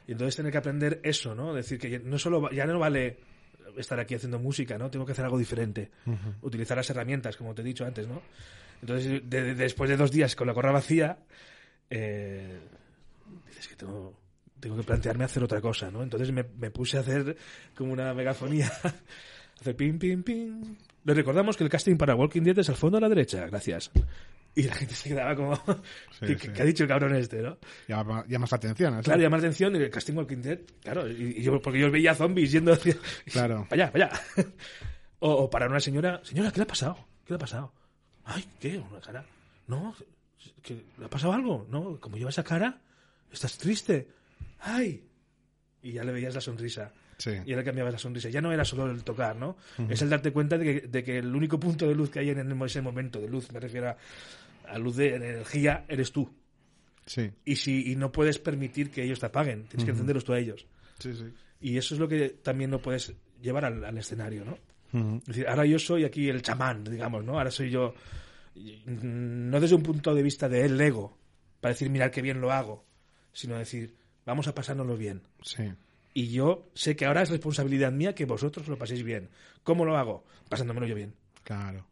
[0.07, 1.53] y entonces tener que aprender eso, ¿no?
[1.53, 3.17] Decir que no solo, ya no vale
[3.77, 4.89] estar aquí haciendo música, ¿no?
[4.89, 5.91] Tengo que hacer algo diferente.
[6.41, 8.21] Utilizar las herramientas, como te he dicho antes, ¿no?
[8.83, 11.17] Entonces, después de dos días con la corra vacía,
[11.89, 12.59] eh,
[13.47, 14.19] dices que tengo,
[14.59, 16.03] tengo, que plantearme hacer otra cosa, ¿no?
[16.03, 17.37] Entonces me, me puse a hacer
[17.77, 18.69] como una megafonía,
[19.61, 20.75] hacer pim, pim, pim.
[21.05, 23.89] Le recordamos que el casting para Walking Dead es al fondo a la derecha, gracias.
[24.53, 25.57] Y la gente se quedaba como,
[26.19, 27.57] ¿qué, ha dicho el cabrón este, no?
[27.87, 31.41] Llama, llamas la atención, Claro, llama la atención y el casting Walking Dead, claro, y,
[31.41, 32.97] yo, porque yo veía zombies yendo hacia...
[33.31, 33.65] Claro.
[33.69, 34.21] Para allá, para allá.
[35.19, 36.97] O, para una señora, señora, ¿qué le ha pasado?
[37.23, 37.71] ¿Qué le ha pasado?
[38.25, 38.77] Ay, ¿qué?
[38.77, 39.25] Una cara.
[39.67, 39.95] No,
[40.61, 41.67] ¿que ¿le ha pasado algo?
[41.69, 42.79] No, como lleva esa cara,
[43.31, 44.07] estás triste.
[44.59, 45.03] Ay.
[45.81, 46.91] Y ya le veías la sonrisa.
[47.17, 47.31] Sí.
[47.45, 48.29] Y ahora cambiaba la sonrisa.
[48.29, 49.57] Ya no era solo el tocar, ¿no?
[49.89, 52.29] Es el darte cuenta de que, de que, el único punto de luz que hay
[52.29, 53.97] en ese momento, de luz, me refiero a
[54.67, 56.29] a luz de energía eres tú.
[57.05, 57.31] Sí.
[57.45, 60.39] Y si y no puedes permitir que ellos te apaguen, tienes que encenderlos tú a
[60.39, 60.65] ellos.
[60.99, 61.33] Sí, sí.
[61.61, 64.57] Y eso es lo que también no puedes llevar al, escenario, ¿no?
[64.93, 67.37] Es decir, ahora yo soy aquí el chamán, digamos, ¿no?
[67.37, 67.93] Ahora soy yo,
[68.85, 71.17] no desde un punto de vista de el ego,
[71.59, 72.85] para decir, mirar qué bien lo hago,
[73.31, 75.23] sino decir, vamos a pasárnoslo bien.
[75.41, 75.71] Sí.
[76.13, 79.29] Y yo sé que ahora es responsabilidad mía que vosotros lo paséis bien.
[79.63, 80.23] ¿Cómo lo hago?
[80.47, 81.15] Pasándomelo yo bien.
[81.43, 81.87] Claro.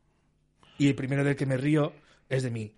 [0.78, 1.94] Y el primero del que me río
[2.30, 2.72] es de mí.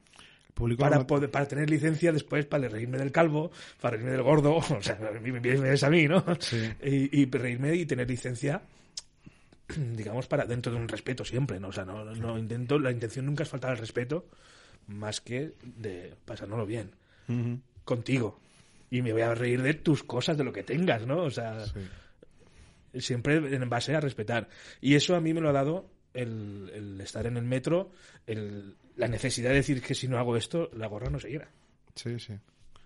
[0.78, 3.52] para, poder, para tener licencia después para reírme del calvo,
[3.82, 6.24] para reírme del gordo, o sea, me es a mí, ¿no?
[6.82, 8.62] Y, reírme y tener licencia,
[9.96, 11.70] digamos, para dentro de un respeto siempre, ¿no?
[11.70, 14.28] O sea, no, no intento, la intención nunca es faltar al respeto,
[14.88, 16.92] más que de pasárnoslo bien,
[17.84, 18.40] contigo.
[18.90, 21.24] Y me voy a reír de tus cosas, de lo que tengas, ¿no?
[21.24, 21.66] O sea,
[22.94, 24.50] siempre en base a respetar.
[24.82, 27.92] Y eso a mí me lo ha dado el, el estar en el metro,
[28.28, 31.50] el, la necesidad de decir que si no hago esto, la gorra no seguirá.
[31.96, 32.34] Sí, sí.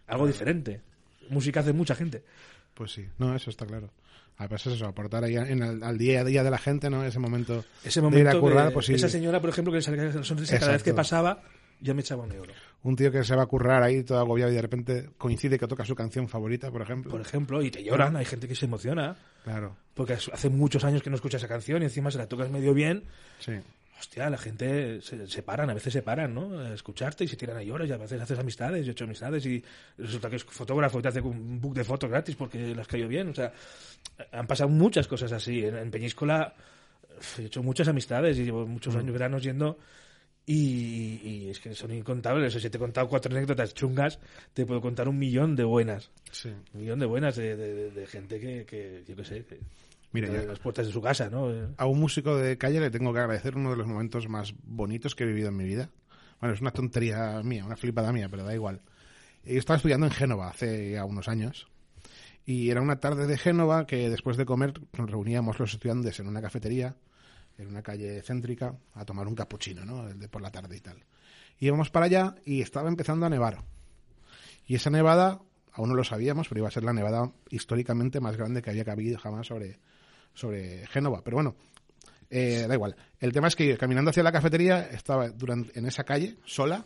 [0.08, 0.82] Algo diferente.
[1.30, 2.24] Música hace mucha gente.
[2.74, 3.92] Pues sí, no, eso está claro.
[4.38, 7.04] A veces eso, aportar ahí en al día a día de la gente, ¿no?
[7.04, 10.04] Ese momento, Ese momento de ir a currar, pues Esa señora, por ejemplo, que salía
[10.04, 11.42] la sonrisa cada vez que pasaba,
[11.80, 12.54] ya me echaba un euro.
[12.84, 15.68] Un tío que se va a currar ahí todo agobiado y de repente coincide que
[15.68, 17.12] toca su canción favorita, por ejemplo.
[17.12, 19.18] Por ejemplo, y te lloran, hay gente que se emociona.
[19.44, 19.76] Claro.
[19.96, 22.74] Porque hace muchos años que no escucha esa canción y encima se la tocas medio
[22.74, 23.04] bien.
[23.40, 23.54] Sí
[24.00, 26.60] hostia, la gente se, paran, a veces se paran, ¿no?
[26.60, 29.06] A escucharte y se tiran a llorar y a veces haces amistades, yo he hecho
[29.06, 29.64] amistades y
[29.98, 33.08] resulta que es fotógrafo y te hace un book de fotos gratis porque las cayó
[33.08, 33.52] bien, o sea,
[34.32, 35.66] han pasado muchas cosas así.
[35.66, 36.54] En, Peñíscola
[37.40, 39.00] he hecho muchas amistades y llevo muchos mm.
[39.00, 39.78] años veranos yendo
[40.50, 42.56] y, es que son incontables.
[42.56, 44.20] O si te he contado cuatro anécdotas chungas,
[44.54, 46.10] te puedo contar un millón de buenas.
[46.32, 46.50] Sí.
[46.74, 49.60] Un millón de buenas de, gente que, que, yo qué sé, que,
[50.12, 51.52] Mira, las puertas de su casa, ¿no?
[51.78, 55.16] A un músico de calle le tengo que agradecer uno de los momentos más bonitos
[55.16, 55.90] que he vivido en mi vida.
[56.40, 58.82] Bueno, es una tontería mía, una flipada mía, pero da igual.
[59.44, 61.68] Yo estaba estudiando en Génova hace ya unos años.
[62.46, 66.28] Y era una tarde de Génova que después de comer nos reuníamos los estudiantes en
[66.28, 66.96] una cafetería,
[67.58, 70.08] en una calle céntrica, a tomar un capuchino, ¿no?
[70.08, 71.04] De por la tarde y tal.
[71.60, 73.64] íbamos para allá y estaba empezando a nevar.
[74.66, 75.42] Y esa nevada,
[75.74, 78.84] aún no lo sabíamos, pero iba a ser la nevada históricamente más grande que había
[78.90, 79.80] habido jamás sobre,
[80.38, 81.24] sobre Génova.
[81.24, 81.56] Pero bueno,
[82.30, 82.94] Eh, da igual.
[83.22, 86.86] El tema es que caminando hacia la cafetería estaba durante, en esa calle, sola,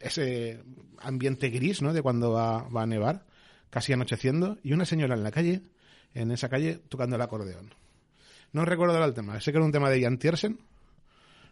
[0.00, 0.62] ese
[1.00, 1.92] ambiente gris, ¿no?
[1.92, 3.26] De cuando va, va a nevar,
[3.68, 5.62] casi anocheciendo, y una señora en la calle,
[6.14, 7.74] en esa calle, tocando el acordeón.
[8.52, 9.40] No recuerdo el tema.
[9.40, 10.60] Sé que era un tema de Jan Tiersen.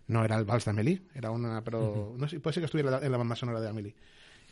[0.07, 3.01] No era el Vals de Amélie, era una, pero no sé, puede ser que estuviera
[3.05, 3.95] en la banda sonora de Amélie.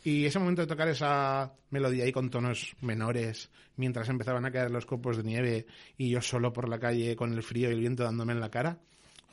[0.03, 4.71] Y ese momento de tocar esa melodía ahí con tonos menores, mientras empezaban a caer
[4.71, 5.65] los copos de nieve
[5.97, 8.49] y yo solo por la calle con el frío y el viento dándome en la
[8.49, 8.79] cara,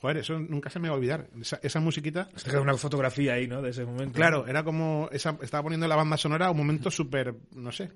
[0.00, 1.28] joder, eso nunca se me va a olvidar.
[1.40, 2.28] Esa, esa musiquita.
[2.36, 3.62] Se queda una fotografía ahí, ¿no?
[3.62, 4.14] De ese momento.
[4.14, 5.08] Claro, era como.
[5.10, 7.34] Esa, estaba poniendo la banda sonora un momento súper.
[7.54, 7.90] No sé.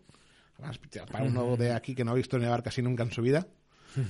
[1.10, 3.46] Para uno de aquí que no ha visto nevar casi nunca en su vida.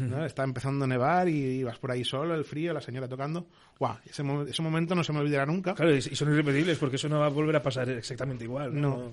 [0.00, 0.24] ¿No?
[0.24, 3.46] Está empezando a nevar y vas por ahí solo, el frío, la señora tocando.
[3.78, 3.96] ¡Guau!
[4.04, 5.74] Ese, mo- ese momento no se me olvidará nunca.
[5.74, 8.78] Claro, y son irrepetibles porque eso no va a volver a pasar exactamente igual.
[8.80, 8.96] No.
[8.96, 9.12] No.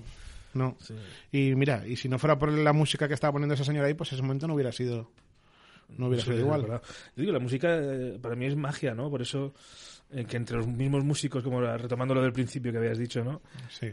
[0.52, 0.76] No.
[0.80, 0.94] Sí.
[1.32, 3.94] Y mira, y si no fuera por la música que estaba poniendo esa señora ahí,
[3.94, 5.10] pues ese momento no hubiera sido.
[5.96, 6.62] No hubiera sido igual.
[6.66, 6.80] Yo
[7.16, 9.10] digo, la música eh, para mí es magia, ¿no?
[9.10, 9.54] Por eso
[10.12, 13.42] eh, que entre los mismos músicos, como retomando lo del principio que habías dicho, ¿no?
[13.70, 13.92] Sí.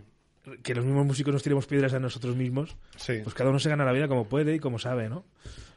[0.64, 3.20] Que los mismos músicos nos tiremos piedras a nosotros mismos, Sí.
[3.24, 5.26] pues cada uno se gana la vida como puede y como sabe, ¿no?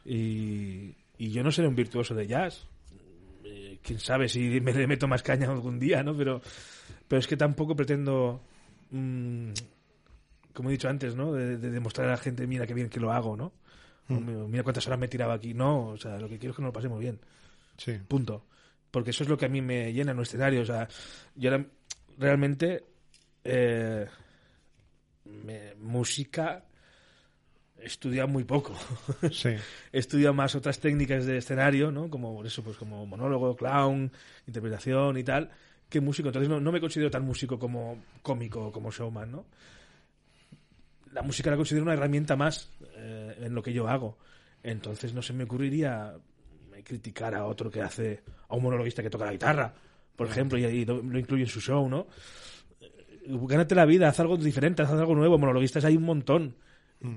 [0.05, 2.65] Y, y yo no seré un virtuoso de jazz.
[3.43, 6.15] Eh, Quién sabe si me le meto más caña algún día, ¿no?
[6.15, 6.41] Pero,
[7.07, 8.41] pero es que tampoco pretendo,
[8.91, 9.51] mm,
[10.53, 11.33] como he dicho antes, ¿no?
[11.33, 13.53] De, de demostrar a la gente, mira qué bien que lo hago, ¿no?
[14.09, 15.53] O Mira cuántas horas me he tirado aquí.
[15.53, 17.19] No, o sea, lo que quiero es que nos lo pasemos bien.
[17.77, 17.93] Sí.
[18.07, 18.45] Punto.
[18.89, 20.61] Porque eso es lo que a mí me llena en un escenario.
[20.63, 20.87] O sea,
[21.35, 21.65] yo ahora
[22.17, 22.83] realmente
[23.45, 24.05] eh,
[25.45, 26.65] me- música
[27.81, 28.73] he estudiado muy poco.
[29.31, 29.49] Sí.
[29.91, 32.09] he estudiado más otras técnicas de escenario, ¿no?
[32.09, 34.11] Como por eso, pues como monólogo, clown,
[34.47, 35.49] interpretación y tal,
[35.89, 36.29] que músico.
[36.29, 39.45] Entonces no, no me considero tan músico como cómico, como showman, ¿no?
[41.13, 44.17] La música la considero una herramienta más eh, en lo que yo hago.
[44.63, 46.13] Entonces no se me ocurriría
[46.75, 49.73] eh, criticar a otro que hace, a un monologuista que toca la guitarra,
[50.15, 52.07] por ejemplo, y, y lo, lo incluye en su show, ¿no?
[52.79, 52.89] Eh,
[53.25, 55.37] Gánate la vida, haz algo diferente, haz algo nuevo.
[55.37, 56.55] Monologuistas hay un montón.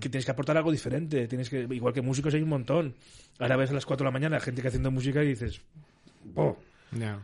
[0.01, 1.29] Que tienes que aportar algo diferente.
[1.29, 2.95] Tienes que, igual que músicos hay un montón.
[3.39, 5.61] Ahora ves a las 4 de la mañana gente que haciendo música y dices,
[6.35, 6.57] "Oh".
[6.93, 7.23] Ya.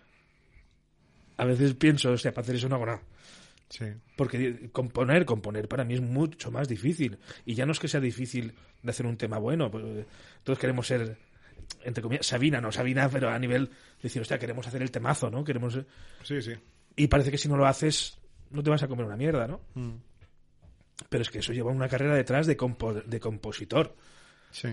[1.39, 3.03] a veces pienso, o sea, para hacer eso no hago nada.
[3.71, 3.87] Sí.
[4.17, 7.19] Porque componer, componer para mí es mucho más difícil.
[7.47, 8.53] Y ya no es que sea difícil
[8.83, 9.71] de hacer un tema bueno.
[9.71, 10.05] pues, eh,
[10.45, 11.17] todos queremos ser,
[11.83, 15.31] entre comillas, Sabina, no Sabina, pero a nivel de decir, hostia, queremos hacer el temazo,
[15.31, 15.43] ¿no?
[15.43, 15.79] Queremos...
[16.25, 16.53] Sí, sí.
[16.97, 18.19] Y parece que si no lo haces,
[18.51, 19.61] no te vas a comer una mierda, ¿no?
[19.75, 19.95] Mm.
[21.09, 23.95] Pero es que eso lleva una carrera detrás de, compo- de compositor.
[24.51, 24.69] Sí.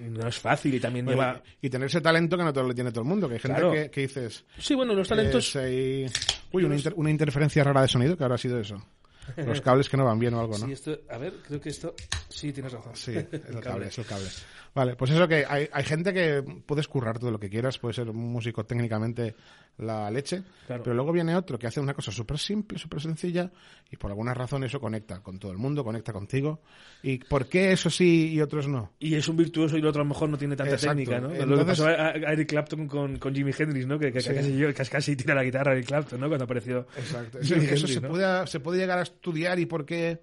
[0.00, 1.42] No es fácil y también Bueno, lleva...
[1.60, 3.28] y tener ese talento que no todo lo tiene todo el mundo.
[3.28, 3.72] Que hay gente Claro.
[3.74, 4.44] que, que dices.
[4.58, 5.48] Sí, bueno, los talentos...
[5.48, 6.06] es ahí-
[6.52, 8.82] Uy, una, inter- una interferencia rara de sonido, que habrá sido eso.
[9.36, 10.66] Los cables que no van bien o algo, ¿no?
[10.66, 11.94] Sí, esto, a ver, creo que esto...
[12.28, 12.96] Sí, tienes razón.
[12.96, 14.28] Sí, es el cable, es el cable.
[14.74, 17.94] Vale, pues eso que hay, hay gente que puedes currar todo lo que quieras, puede
[17.94, 19.34] ser un músico técnicamente
[19.82, 20.82] la leche, Claro.
[20.82, 23.50] pero luego viene otro que hace una cosa súper simple, súper sencilla,
[23.90, 26.60] y por alguna razón eso conecta con todo el mundo, conecta contigo.
[27.02, 28.92] ¿Y por qué eso sí y otros no?
[28.98, 30.96] Y es un virtuoso y el otro a lo mejor no tiene tanta Exacto.
[30.96, 31.28] técnica, ¿no?
[31.28, 33.98] lo que Entonces- pasó a, Eric Clapton con, con Jimi Hendrix, ¿no?
[33.98, 34.32] Que, que Sí.
[34.34, 36.28] casi, yo- casi, casi tira la guitarra a Eric Clapton, ¿no?
[36.28, 37.38] Cuando apareció Exacto.
[37.42, 38.08] Jimi Eso, se, ¿no?
[38.08, 40.20] puede, se puede llegar a estudiar y por qué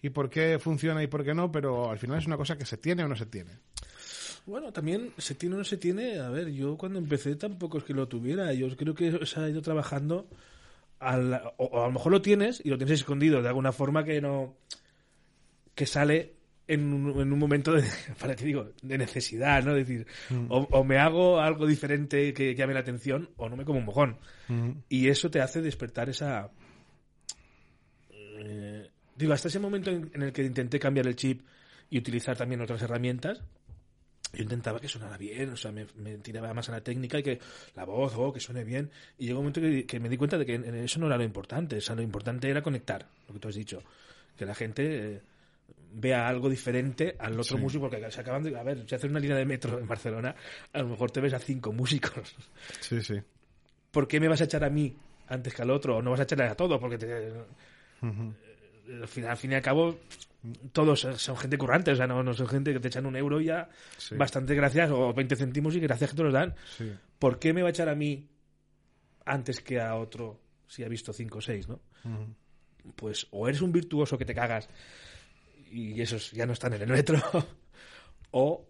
[0.00, 2.64] y por qué funciona y por qué no, pero al final es una cosa que
[2.64, 3.50] se tiene o no se tiene.
[4.48, 6.18] Bueno, también se tiene o no se tiene.
[6.18, 8.52] A ver, yo cuando empecé tampoco es que lo tuviera.
[8.54, 10.26] Yo creo que se ha ido trabajando.
[11.00, 14.04] al- o, o a lo mejor lo tienes y lo tienes escondido de alguna forma
[14.04, 14.56] que no.
[15.74, 16.34] que sale
[16.66, 17.82] en un, en un momento de,
[18.20, 19.76] para que digo, de necesidad, ¿no?
[19.76, 20.06] Es decir,
[20.48, 23.84] o, o me hago algo diferente que llame la atención o no me como un
[23.86, 24.16] mojón.
[24.88, 26.50] Y eso te hace despertar esa.
[28.10, 31.42] eh, digo, hasta ese momento en, en el que intenté cambiar el chip
[31.90, 33.42] y utilizar también otras herramientas,
[34.32, 37.22] yo intentaba que sonara bien, o sea, me, me tiraba más a la técnica y
[37.22, 37.38] que
[37.74, 38.90] la voz, oh, que suene bien.
[39.18, 41.24] Y llegó un momento que, que me di cuenta de que eso no era lo
[41.24, 43.82] importante, o sea, lo importante era conectar, lo que tú has dicho.
[44.36, 45.22] Que la gente eh,
[45.94, 47.62] vea algo diferente al otro Sí.
[47.62, 48.56] músico, porque se acaban de.
[48.58, 50.34] A ver, si haces una línea de metro en Barcelona,
[50.72, 52.36] a lo mejor te ves a cinco músicos.
[52.80, 53.14] Sí, sí.
[53.90, 54.94] ¿Por qué me vas a echar a mí
[55.28, 55.96] antes que al otro?
[55.96, 57.32] O no vas a echarle a todo, porque te,
[58.02, 59.98] al, final, al fin y al cabo
[60.72, 63.40] todos son gente currante, o sea, no, no son gente que te echan un euro
[63.40, 64.14] y ya Sí.
[64.16, 66.54] bastante gracias, o 20 céntimos y gracias que te los dan.
[66.76, 66.92] Sí.
[67.18, 68.28] ¿Por qué me va a echar a mí
[69.24, 71.80] antes que a otro si ha visto 5 o 6, no?
[72.96, 74.68] Pues o eres un virtuoso que te cagas
[75.70, 77.20] y esos ya no están en el metro,
[78.30, 78.64] o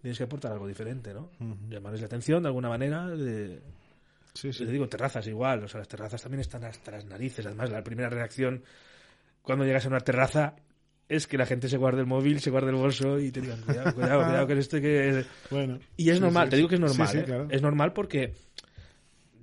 [0.00, 1.30] tienes que aportar algo diferente, ¿no?
[1.68, 3.60] Llamarles la atención de alguna manera, de,
[4.34, 4.64] Sí, sí.
[4.66, 7.46] te digo, terrazas igual, o sea, las terrazas también están hasta las narices.
[7.46, 8.62] Además, la primera reacción
[9.42, 10.54] cuando llegas a una terraza
[11.08, 13.60] es que la gente se guarde el móvil, se guarde el bolso y te digan,
[13.62, 15.24] cuidado, cuidado, cuidado con esto que...
[15.50, 15.78] Bueno.
[15.96, 17.24] Y es Sí, normal, sí, te digo que es normal, Sí, ¿eh?
[17.24, 17.46] claro.
[17.50, 18.32] Es normal porque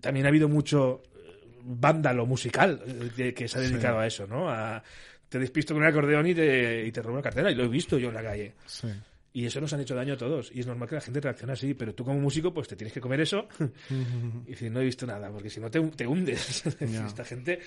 [0.02, 2.82] también ha habido mucho eh, vándalo musical
[3.18, 4.50] eh, que se ha dedicado a eso, ¿no?
[4.50, 4.84] A,
[5.30, 7.68] te despisto con un acordeón y te, y te robo la cartera, y lo he
[7.68, 8.54] visto yo en la calle.
[8.66, 8.88] Sí.
[9.36, 10.52] Y eso nos han hecho daño a todos.
[10.54, 12.94] Y es normal que la gente reaccione así, pero tú como músico, pues te tienes
[12.94, 13.48] que comer eso
[14.46, 16.64] y decir, no he visto nada, porque si no te, te hundes.
[16.80, 17.60] Esta gente,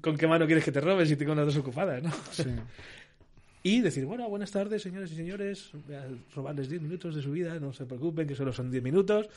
[0.00, 2.10] ¿con qué mano quieres que te robes si tengo las dos ocupadas, no?
[2.32, 2.44] Sí.
[3.60, 7.32] Y decir, bueno, buenas tardes, señores y señores, voy a robarles 10 minutos de su
[7.32, 9.28] vida, no se preocupen, que solo son 10 minutos.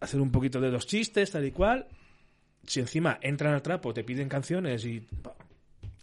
[0.00, 1.86] Hacer un poquito de los chistes, tal y cual.
[2.66, 5.06] Si encima entran al trapo, te piden canciones y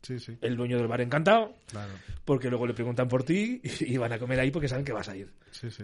[0.04, 0.38] Sí, sí.
[0.42, 1.92] el dueño del bar encantado, Claro.
[2.24, 4.94] porque luego le preguntan por ti y, y van a comer ahí porque saben que
[4.94, 5.32] vas a ir.
[5.52, 5.84] Sí, sí.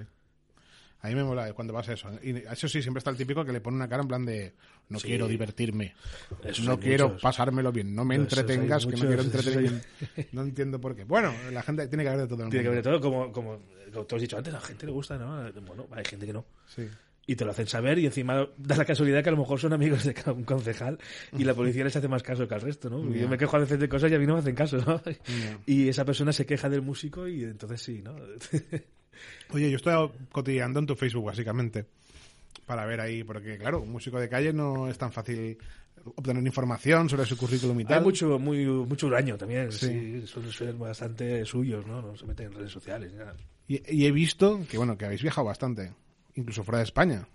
[1.03, 2.09] A mí me mola cuando pasa eso.
[2.23, 4.53] Y eso sí, siempre está el típico que le pone una cara en plan de
[4.89, 5.07] no Sí.
[5.07, 5.93] quiero divertirme,
[6.63, 7.21] no quiero muchos.
[7.21, 9.81] pasármelo bien, no me entretengas, que no quiero entretener.
[10.31, 11.03] No entiendo por qué.
[11.03, 12.43] Bueno, la gente tiene que haber de todo.
[12.45, 13.59] el Tiene que ver de todo, como, como,
[13.93, 15.51] como tú has dicho antes, a la gente le gusta, ¿no?
[15.61, 16.45] Bueno, hay gente que no.
[16.67, 16.87] Sí.
[17.25, 19.71] Y te lo hacen saber y encima da la casualidad que a lo mejor son
[19.73, 20.99] amigos de un concejal
[21.37, 23.01] y la policía les hace más caso que al resto, ¿no?
[23.13, 23.21] Ya.
[23.21, 25.01] Yo me quejo a veces de cosas y a mí no me hacen caso, ¿no?
[25.65, 28.15] Y esa persona se queja del músico y entonces sí, ¿no?
[29.51, 31.86] Oye, yo estoy cotilleando en tu Facebook, básicamente,
[32.66, 35.57] para ver ahí, porque claro, un músico de calle no es tan fácil
[36.16, 37.99] obtener información sobre su currículum y tal.
[37.99, 39.88] Hay mucho, muy, mucho huraño también, Sí.
[40.22, 40.28] sí.
[40.28, 42.01] Suelen ser bastante suyos, ¿no?
[42.01, 43.36] No se meten en redes sociales ni nada.
[43.68, 45.93] Y, y he visto que, bueno, que habéis viajado bastante,
[46.36, 47.26] incluso fuera de España.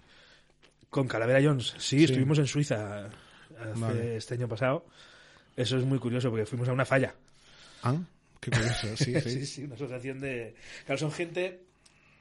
[0.91, 4.17] Con Calavera Jones, sí, estuvimos en Suiza hace Vale.
[4.17, 4.87] este año pasado.
[5.57, 7.15] Eso es muy curioso porque fuimos a una falla.
[7.83, 7.97] Ah,
[8.41, 9.31] qué curioso, sí, sí.
[9.31, 10.55] sí, sí, una asociación de...
[10.85, 11.65] Claro, son gente...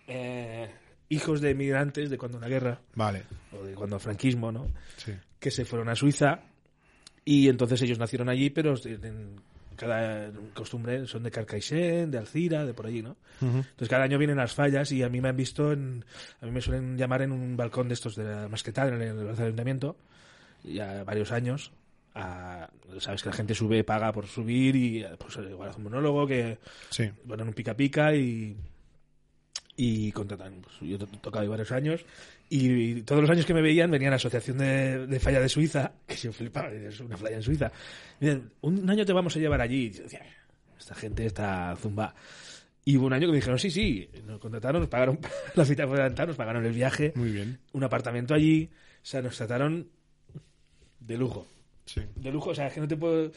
[0.07, 0.69] eh,
[1.09, 4.67] hijos de emigrantes de cuando la guerra, Vale, o de cuando el franquismo, ¿no?
[4.97, 5.13] sí.
[5.39, 6.39] Que se fueron a Suiza
[7.23, 9.35] y entonces ellos nacieron allí, pero en
[9.75, 13.15] cada costumbre son de Carcaixent, de Alcira, de por allí, ¿no?
[13.39, 16.03] Entonces cada año vienen las fallas y a mí me han visto en,
[16.41, 19.29] a mí me suelen llamar en un balcón de estos de la masquetada en el,
[19.39, 19.95] ayuntamiento
[20.63, 21.71] ya varios años
[22.15, 22.67] a-
[22.99, 26.57] sabes que la gente sube paga por subir y pues igual hace un monólogo que
[26.89, 28.57] Sí, van en un pica pica y
[29.79, 32.03] y contratan pues, yo he to- tocado ahí varios años
[32.49, 35.47] y, todos los años que me veían venían a la asociación de, de falla de
[35.49, 37.71] Suiza que yo flipaba es una falla en Suiza
[38.19, 40.21] y decían, un año te vamos a llevar allí y yo decía,
[40.79, 42.15] esta gente está zumba
[42.85, 45.19] y hubo un año que me dijeron sí sí nos contrataron nos pagaron
[45.55, 47.59] la cita por adelantado nos pagaron el viaje muy bien.
[47.73, 49.87] un apartamento allí o sea nos trataron
[50.99, 51.45] de lujo
[51.85, 52.01] Sí.
[52.17, 53.31] de lujo, o sea, es que no te puedo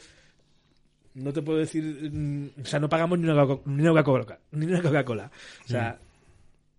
[1.13, 4.39] no te puedo decir, mm, o sea, no pagamos ni una Coca- ni una Coca-Cola,
[4.51, 5.31] ni una Coca-Cola.
[5.65, 5.99] O sea,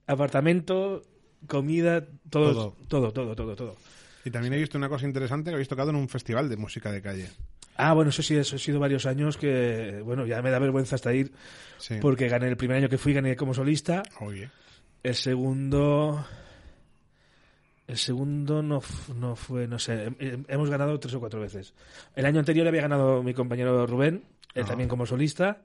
[0.06, 1.02] apartamento,
[1.46, 2.76] comida, todo, Todo.
[2.88, 3.76] todo, todo, todo, todo.
[4.24, 6.92] Y también he visto una cosa interesante que habéis tocado en un festival de música
[6.92, 7.28] de calle.
[7.76, 10.94] Ah, bueno, eso sí, eso ha sido varios años que, bueno, ya me da vergüenza
[10.94, 11.32] hasta ir,
[11.78, 11.96] Sí.
[12.00, 14.50] porque gané el primer año que fui, gané como solista, Oye.
[15.02, 16.24] el segundo...
[17.88, 18.80] El segundo no,
[19.16, 21.74] no fue, no sé, hem- hem- hemos ganado tres o cuatro veces.
[22.14, 24.22] El año anterior había ganado mi compañero Rubén,
[24.54, 24.68] él Ah.
[24.68, 25.58] también como solista.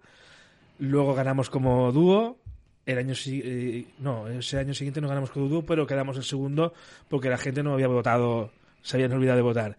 [0.79, 2.39] Luego ganamos como dúo.
[2.87, 6.73] El año eh, no, ese año siguiente no ganamos dúo, pero quedamos el segundo
[7.09, 8.49] porque la gente no había votado,
[8.81, 9.77] se habían olvidado de votar.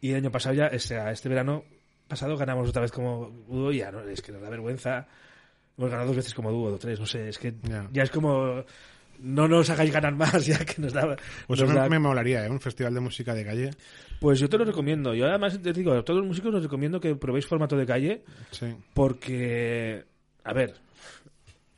[0.00, 1.64] Y el año pasado ya, este, este verano
[2.08, 5.06] pasado ganamos otra vez como dúo y ya no, es que nos da vergüenza.
[5.78, 7.88] Hemos ganado dos veces como dúo, o tres, no sé, es que Ya.
[7.92, 8.64] ya es como
[9.20, 11.16] no nos hagáis ganar más, ya que nos da.
[11.46, 12.50] Pues nos me, da- me molaría, ¿eh?
[12.50, 13.70] Un festival de música de calle.
[14.20, 15.14] Pues yo te lo recomiendo.
[15.14, 18.22] Yo además te digo, a todos los músicos os recomiendo que probéis formato de calle
[18.50, 18.74] Sí.
[18.94, 20.04] porque,
[20.44, 20.74] a ver,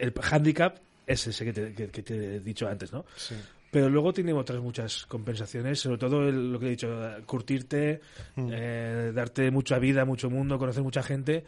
[0.00, 3.04] el handicap es ese que te, que- que te he dicho antes, ¿no?
[3.16, 3.34] Sí.
[3.70, 6.88] Pero luego tiene otras muchas compensaciones, sobre todo el- lo que he dicho,
[7.26, 8.00] curtirte,
[8.36, 8.48] Mm.
[8.52, 11.44] eh, darte mucha vida, mucho mundo, conocer mucha gente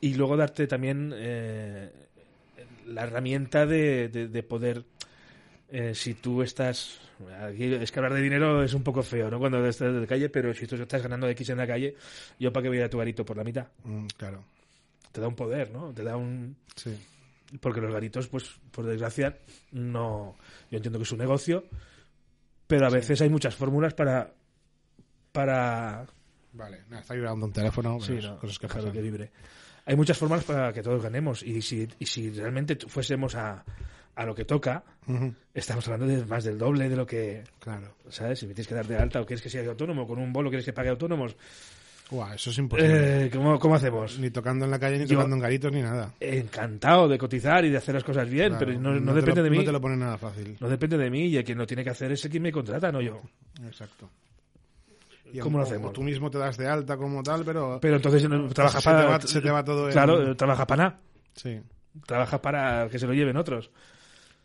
[0.00, 1.90] y luego darte también eh,
[2.86, 4.84] la herramienta de, de- de poder,
[5.70, 7.00] eh, si tú estás,
[7.42, 9.38] aquí es que hablar de dinero es un poco feo, ¿no?
[9.38, 11.96] Cuando estás de calle, pero si tú estás ganando X en la calle,
[12.38, 13.66] yo para qué voy a ir a tu garito por la mitad.
[13.84, 14.44] Mm, claro.
[15.12, 15.92] Te da un poder, ¿no?
[15.92, 16.90] Te da un, Sí.
[17.60, 19.38] Porque los garitos, pues, por desgracia,
[19.72, 20.36] no.
[20.70, 21.64] Yo entiendo que es un negocio,
[22.66, 24.32] pero a veces hay muchas fórmulas para.
[25.32, 26.06] para.
[26.52, 26.82] Vale.
[26.88, 28.00] Nada, está vibrando un teléfono.
[28.00, 29.30] Sí, no, cosas que que vibre.
[29.84, 31.42] Hay muchas formas para que todos ganemos.
[31.42, 33.64] Y si, y si realmente fuésemos a,
[34.14, 34.84] a lo que toca,
[35.54, 37.44] estamos hablando de más del doble de lo que.
[37.58, 37.96] Claro.
[38.08, 38.38] ¿Sabes?
[38.38, 40.50] Si me tienes que dar de alta o quieres que sea autónomo, con un bolo
[40.50, 41.36] quieres que pague autónomos,
[42.34, 43.26] Eso es imposible.
[43.26, 44.18] eh, ¿cómo, ¿cómo hacemos?
[44.18, 46.12] Ni tocando en la calle, ni Yo- tocando en garitos, ni nada.
[46.20, 49.44] Encantado de cotizar y de hacer las cosas bien, Claro, pero no, no depende lo-
[49.44, 49.56] de mí.
[49.58, 50.56] No te lo pone nada fácil.
[50.60, 52.52] No depende de mí y el quien lo tiene que hacer es el quien me
[52.52, 53.20] contrata, no yo.
[53.64, 54.08] Exacto.
[55.32, 55.92] Y ¿Cómo lo hacemos?
[55.94, 57.78] Tú mismo te das de alta como tal, pero...
[57.80, 59.00] Pero entonces no, trabaja se, para.
[59.00, 59.92] te va, se te va todo en...
[59.92, 61.00] Claro, trabaja para nada.
[61.34, 61.58] Sí,
[62.06, 63.70] Trabaja para que se lo lleven otros.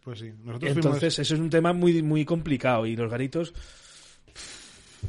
[0.04, 0.32] pues sí.
[0.46, 2.86] Nosotros Entonces, eso es un tema muy, muy complicado.
[2.86, 3.54] Y los garitos.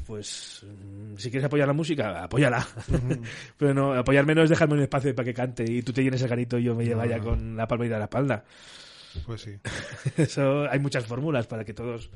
[0.07, 2.66] Pues mm, si quieres apoyar la música, apóyala.
[3.57, 6.22] Pero no, apoyarme no es dejarme un espacio para que cante y tú te llenes
[6.22, 8.45] el garito y yo me vaya con la palma y de la espalda.
[9.26, 9.53] Pues sí.
[10.16, 12.11] Eso, hay muchas fórmulas para que todos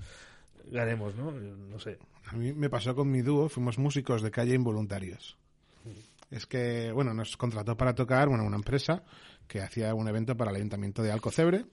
[0.70, 1.30] ganemos, ¿no?
[1.32, 1.98] No sé.
[2.26, 5.36] A mí me pasó con mi dúo, fuimos músicos de calle involuntarios.
[6.30, 9.02] Es que, bueno, nos contrató para tocar, bueno, una empresa
[9.46, 11.66] que hacía un evento para el Ayuntamiento de Alcocebre.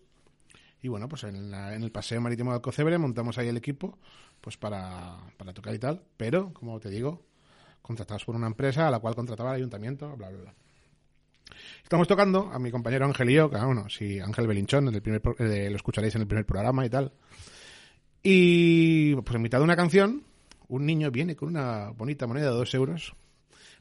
[0.81, 3.97] Y bueno, pues en, la- en el Paseo Marítimo de Alcocebre montamos ahí el equipo,
[4.41, 6.01] pues para, para tocar y tal.
[6.17, 7.21] Pero, como te digo,
[7.81, 10.55] contratados por una empresa a la cual contrataba el Ayuntamiento, bla, bla, bla.
[11.83, 14.95] Estamos tocando a mi compañero Ángel y yo, que ah, bueno, sí, Ángel Belinchón, en
[14.95, 17.11] el primer, eh, lo escucharéis en el primer programa y tal.
[18.21, 20.23] Y pues en mitad de una canción,
[20.67, 23.15] un niño viene con una bonita moneda de dos euros.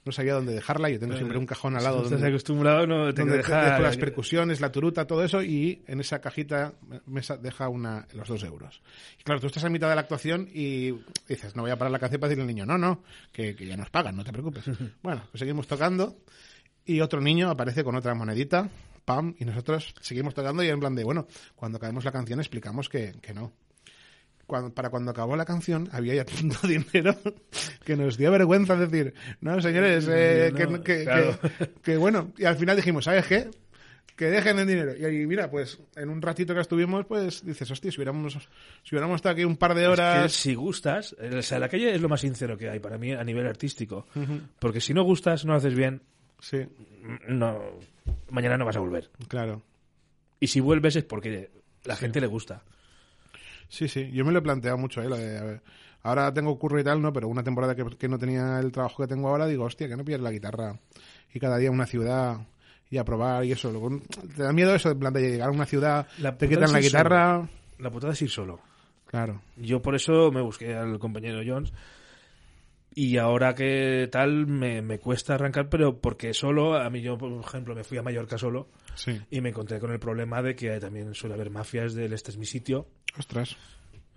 [0.04, 2.86] No sabía dónde dejarla, yo tengo siempre un cajón al lado Si estás donde, acostumbrado,
[2.86, 3.70] no donde deja...
[3.72, 6.72] dejo las percusiones, la turuta, todo eso, y en esa cajita
[7.06, 8.80] me sa- deja una, los dos euros.
[9.20, 10.92] Y claro, tú estás a mitad de la actuación y
[11.28, 13.66] dices, no voy a parar la canción para decirle al niño, no, no, que, que
[13.66, 14.64] ya nos pagan, no te preocupes.
[15.02, 16.16] bueno, pues seguimos tocando
[16.86, 18.70] y otro niño aparece con otra monedita,
[19.04, 22.88] pam, y nosotros seguimos tocando y en plan de, bueno, cuando acabemos la canción explicamos
[22.88, 23.52] que, que no.
[24.48, 27.14] Cuando, para cuando acabó la canción había ya tanto dinero
[27.84, 31.38] que nos dio vergüenza decir, no, señores, eh, que, No, que- claro.
[31.40, 33.50] que- que bueno, y al final dijimos, ¿sabes qué?
[34.16, 34.96] Que dejen el dinero.
[34.96, 38.94] Y ahí, mira, pues en un ratito que estuvimos, pues dices, hostia, si hubiéramos, si
[38.94, 40.32] hubiéramos estado aquí un par de Es que horas...
[40.32, 43.12] si gustas, eh, o sea, la calle es lo más sincero que hay para mí
[43.12, 44.06] a nivel artístico.
[44.58, 46.00] Porque si no gustas, no haces bien,
[46.40, 46.58] Sí,
[47.28, 47.60] no,
[48.30, 49.10] mañana no vas a volver.
[49.28, 49.62] claro.
[50.40, 51.50] Y si vuelves es porque
[51.84, 52.62] la gente le gusta.
[53.68, 55.08] Sí, sí, yo me lo he planteado mucho, ¿eh?
[55.08, 55.62] Lo de, a ver,
[56.02, 57.12] ahora tengo curro y tal, ¿no?
[57.12, 59.96] Pero una temporada que, que no tenía el trabajo que tengo ahora, digo, hostia, que
[59.96, 60.78] no pilles la guitarra
[61.32, 62.38] y cada día una ciudad
[62.90, 63.70] y a probar y eso.
[63.70, 64.00] Luego,
[64.36, 67.48] te da miedo eso, de llegar a una ciudad, La te quitan la guitarra.
[67.78, 68.60] La putada es ir solo.
[69.06, 71.72] Claro, Yo por eso me busqué al compañero Jones.
[72.94, 77.32] Y ahora que tal, me, me cuesta arrancar, pero porque solo, a mí yo, por
[77.32, 79.20] ejemplo, me fui a Mallorca solo sí.
[79.30, 82.38] y me encontré con el problema de que también suele haber mafias del este es
[82.38, 83.56] mi sitio, Ostras.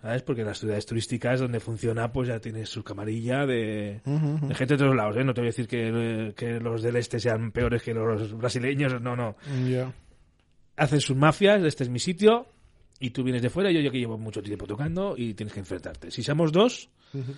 [0.01, 0.23] ¿sabes?
[0.23, 4.73] Porque en las ciudades turísticas donde funciona, pues ya tienes su camarilla de, de gente
[4.73, 5.23] de todos lados, ¿eh?
[5.23, 8.99] No te voy a decir que, que los del este sean peores que los brasileños,
[8.99, 9.35] no, no.
[9.69, 9.93] Ya.
[10.77, 12.47] Hacen sus mafias, este es mi sitio,
[12.99, 15.59] y tú vienes de fuera, yo, yo que llevo mucho tiempo tocando, y tienes que
[15.59, 16.09] enfrentarte.
[16.09, 17.33] Si somos dos, Ujú.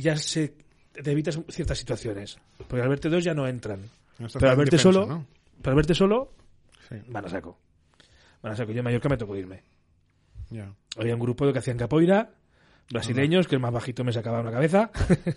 [0.00, 0.54] Ya se
[0.92, 2.38] te evitas ciertas situaciones.
[2.68, 3.80] Porque al verte dos ya no entran.
[4.18, 5.26] No Pero al verte solo, ¿no?
[5.60, 6.32] pero al verte solo,
[6.88, 7.58] Sí, van a saco.
[8.42, 8.72] Van a saco.
[8.72, 9.62] Yo en Mallorca me tocó irme.
[10.98, 12.30] Había un grupo que hacían capoeira,
[12.90, 14.90] brasileños, que el más bajito me sacaba una cabeza,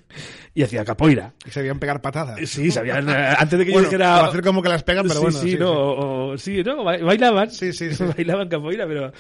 [0.54, 1.34] y hacía capoeira.
[1.46, 2.38] Y sabían pegar patadas.
[2.50, 4.16] Sí, sabían, eh, antes de que Bueno, yo dijera...
[4.18, 5.40] para hacer como que las pegan, pero sí, bueno.
[5.40, 7.50] sí, no, o- o- sí, no, ba- bailaban.
[7.50, 8.04] Sí, sí, sí.
[8.18, 9.14] bailaban capoeira, pero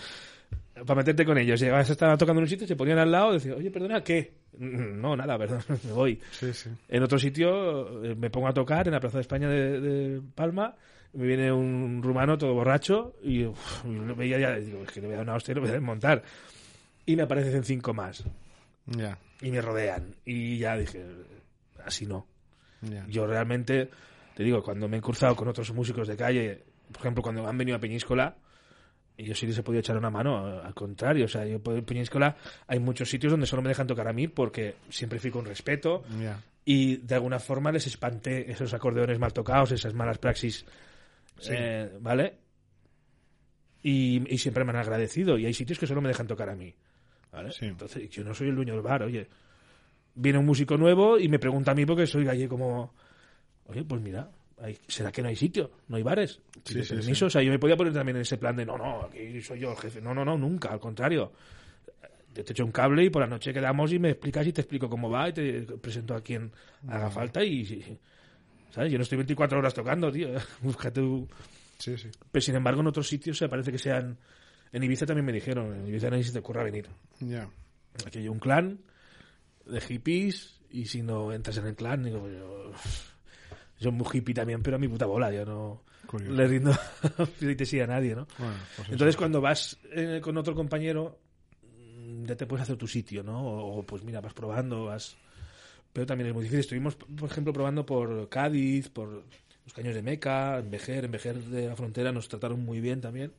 [0.86, 1.62] para meterte con ellos.
[1.62, 4.34] Estaban tocando en un sitio, se ponían al lado decían, oye, perdona, ¿qué?
[4.58, 6.20] "Mm, No, nada, perdón, me voy.
[6.32, 6.70] Sí, sí.
[6.88, 10.22] En otro sitio eh, me pongo a tocar en la Plaza de España de, de
[10.36, 10.76] Palma,
[11.14, 13.84] me viene un rumano todo borracho y uf,
[14.18, 15.74] veía ya, digo, es que le voy a dar una hostia y lo voy a
[15.74, 16.24] desmontar.
[17.06, 18.24] Y me aparecen cinco más
[18.88, 20.16] Ya, y me rodean.
[20.26, 21.06] Y ya dije,
[21.86, 22.26] así no.
[22.82, 23.06] ya.
[23.08, 23.90] Yo realmente,
[24.36, 27.58] te digo, cuando me he cruzado con otros músicos de calle, por ejemplo, cuando han
[27.58, 28.36] venido a Peñíscola,
[29.18, 31.86] y yo sí les he podido echar una mano, al contrario, o sea, yo en
[31.86, 32.36] Peñíscola
[32.68, 36.04] hay muchos sitios donde solo me dejan tocar a mí porque siempre fui con respeto
[36.20, 36.42] Ya.
[36.66, 40.66] y de alguna forma les espanté esos acordeones mal tocados, esas malas praxis,
[41.40, 41.52] Sí.
[41.54, 42.34] eh, ¿vale?
[43.84, 46.56] Y, y siempre me han agradecido y hay sitios que solo me dejan tocar a
[46.56, 46.74] mí,
[47.32, 47.52] ¿vale?
[47.52, 47.66] Sí.
[47.66, 49.28] Entonces, yo no soy el dueño del bar, oye.
[50.16, 52.94] Viene un músico nuevo y me pregunta a mí porque soy gallego como,
[53.66, 54.30] oye, pues mira,
[54.88, 55.72] ¿será que no hay sitio?
[55.88, 56.40] ¿No hay bares?
[56.64, 57.26] Sí, permiso.
[57.26, 59.60] O sea, yo me podía poner también en ese plan de, no, no, aquí soy
[59.60, 60.02] yo el jefe.
[60.02, 61.32] No, no, no, nunca, al contrario.
[62.34, 64.62] Te te echo un cable y por la noche quedamos y me explicas y te
[64.62, 66.52] explico cómo va y te presento a quien
[66.88, 67.62] haga falta y...
[67.62, 68.00] y-
[68.72, 68.92] ¿Sabes?
[68.92, 70.28] Yo no estoy 24 horas tocando, tío.
[70.62, 71.30] Búscate un...
[71.78, 72.10] Sí, sí.
[72.30, 74.18] Pero sin embargo en otros sitios se parece que sean...
[74.74, 76.90] En Ibiza también me dijeron, en Ibiza nadie se te ocurra venir.
[77.22, 77.50] Ya.
[78.06, 78.80] Aquí hay un clan
[79.66, 82.74] de hippies y si no entras en el clan, digo, yo...
[83.80, 86.34] Yo muy hippie también, pero a mi puta bola, yo no Curioso.
[86.34, 86.72] le rindo
[87.66, 88.28] sí a nadie, ¿no?
[88.38, 88.92] Bueno, pues eso.
[88.94, 91.20] Entonces, cuando vas eh, con otro compañero,
[91.64, 93.46] mm, ya te puedes hacer tu sitio, ¿no?
[93.46, 95.18] O, pues mira, vas probando, vas...
[95.92, 96.60] Pero también es muy difícil.
[96.62, 99.24] Estuvimos, por ejemplo, probando por Cádiz, por
[99.66, 103.02] los caños de Meca, en Vejer, en Vejer de la frontera nos trataron muy bien
[103.02, 103.32] también.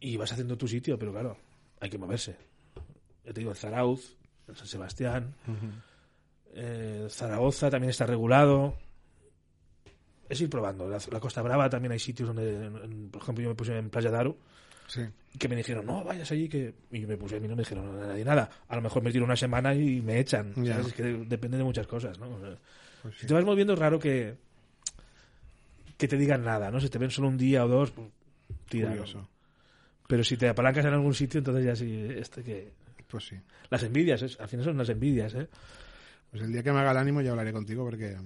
[0.00, 1.36] Y vas haciendo tu sitio, pero claro,
[1.80, 2.36] hay que moverse.
[3.24, 4.16] Ya te digo, en Zarauz,
[4.48, 5.34] en San Sebastián,
[6.58, 8.74] eh, Zaragoza también está regulado.
[10.28, 10.88] Es ir probando.
[10.88, 12.70] La, la Costa Brava también hay sitios donde,
[13.10, 14.36] por ejemplo, yo me puse en Playa Daru,
[14.86, 15.02] Sí.
[15.38, 16.74] que me dijeron, no, vayas allí, que...
[16.92, 18.48] Y me puse a mí, no me dijeron a nadie nada.
[18.68, 20.52] A lo mejor me tiro una semana y me echan.
[20.64, 22.28] Es que depende de muchas cosas, ¿no?
[22.28, 22.56] O sea,
[23.02, 23.20] Pues sí.
[23.22, 24.36] Si te vas moviendo es raro que
[25.96, 26.78] que te digan nada, ¿no?
[26.80, 28.08] Si te ven solo un día o dos, pues,
[28.68, 28.94] tira.
[30.06, 32.72] Pero si te apalancas en algún sitio, entonces ya sí, este que...
[33.08, 33.36] Pues sí.
[33.70, 35.48] Las envidias, es- al final son las envidias, ¿eh?
[36.30, 38.16] Pues el día que me haga el ánimo ya hablaré contigo porque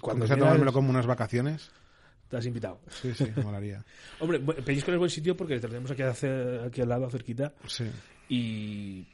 [0.00, 1.70] Cuando sea tomármelo como unas vacaciones,
[2.28, 2.80] Te has invitado.
[2.88, 3.84] sí, sí, molaría.
[4.20, 7.90] Hombre, Pellizco es buen sitio porque te tenemos aquí, hace- aquí al lado, cerquita, Sí.
[8.28, 9.06] y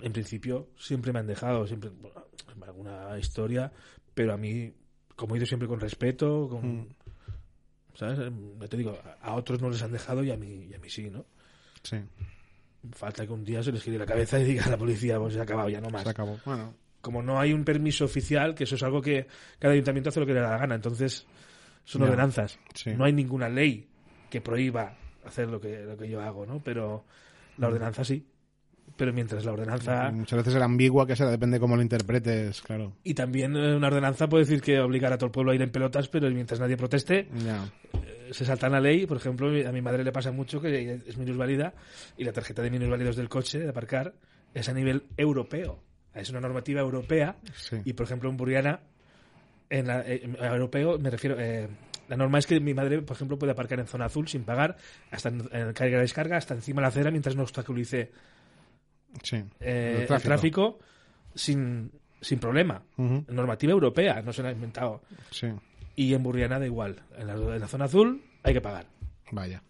[0.00, 2.24] en principio siempre me han dejado, siempre bueno,
[2.66, 3.72] alguna historia,
[4.14, 4.72] pero a mí,
[5.14, 6.66] como he ido siempre con respeto, con...
[6.80, 6.88] Mm.
[7.94, 8.18] ¿Sabes?
[8.60, 10.78] Ya te digo, a- a otros no les han dejado y a mí, y a
[10.78, 11.24] mí sí, ¿no?
[11.82, 11.96] Sí,
[12.92, 15.32] Falta que un día se les gire la cabeza y diga a la policía, pues
[15.34, 16.02] se ha acabado, ya no más.
[16.04, 16.38] se acabó.
[16.44, 16.74] Bueno,
[17.06, 19.28] Como no hay un permiso oficial, que eso es algo que
[19.60, 21.24] cada ayuntamiento hace lo que le da la gana, entonces
[21.84, 22.58] son ordenanzas.
[22.74, 22.94] sí.
[22.96, 23.86] No hay ninguna ley
[24.28, 26.58] que prohíba hacer lo que, lo que yo hago, ¿no?
[26.64, 27.04] Pero
[27.58, 28.26] la ordenanza sí.
[28.96, 30.10] Pero mientras la ordenanza...
[30.10, 32.94] Muchas veces era ambigua, que será, depende cómo lo interpretes, claro.
[33.04, 35.62] Y también eh, una ordenanza puede decir que obligar a todo el pueblo a ir
[35.62, 39.06] en pelotas, pero mientras nadie proteste, eh, se salta la ley.
[39.06, 41.72] Por ejemplo, a mi madre le pasa mucho que es minusválida
[42.16, 44.12] y la tarjeta de minusválidos del coche, de aparcar,
[44.54, 45.78] es a nivel europeo.
[46.16, 47.76] Es una normativa europea Sí.
[47.84, 48.80] y, por ejemplo, en Buriana,
[49.70, 51.36] en la, eh, en europeo, me refiero...
[51.38, 51.68] eh,
[52.08, 54.76] la norma es que mi madre, por ejemplo, puede aparcar en zona azul sin pagar,
[55.10, 58.12] hasta en, en carga y descarga, hasta encima de la acera, mientras no obstaculice
[59.24, 59.36] Sí.
[59.60, 60.78] eh, El el tráfico,
[61.34, 61.90] sin,
[62.20, 62.82] sin problema.
[62.96, 65.02] Normativa europea, no se la ha inventado.
[65.32, 65.48] Sí.
[65.96, 67.02] Y en Burriana da igual.
[67.18, 68.86] En la, en la zona azul hay que pagar.
[69.32, 69.62] Vaya.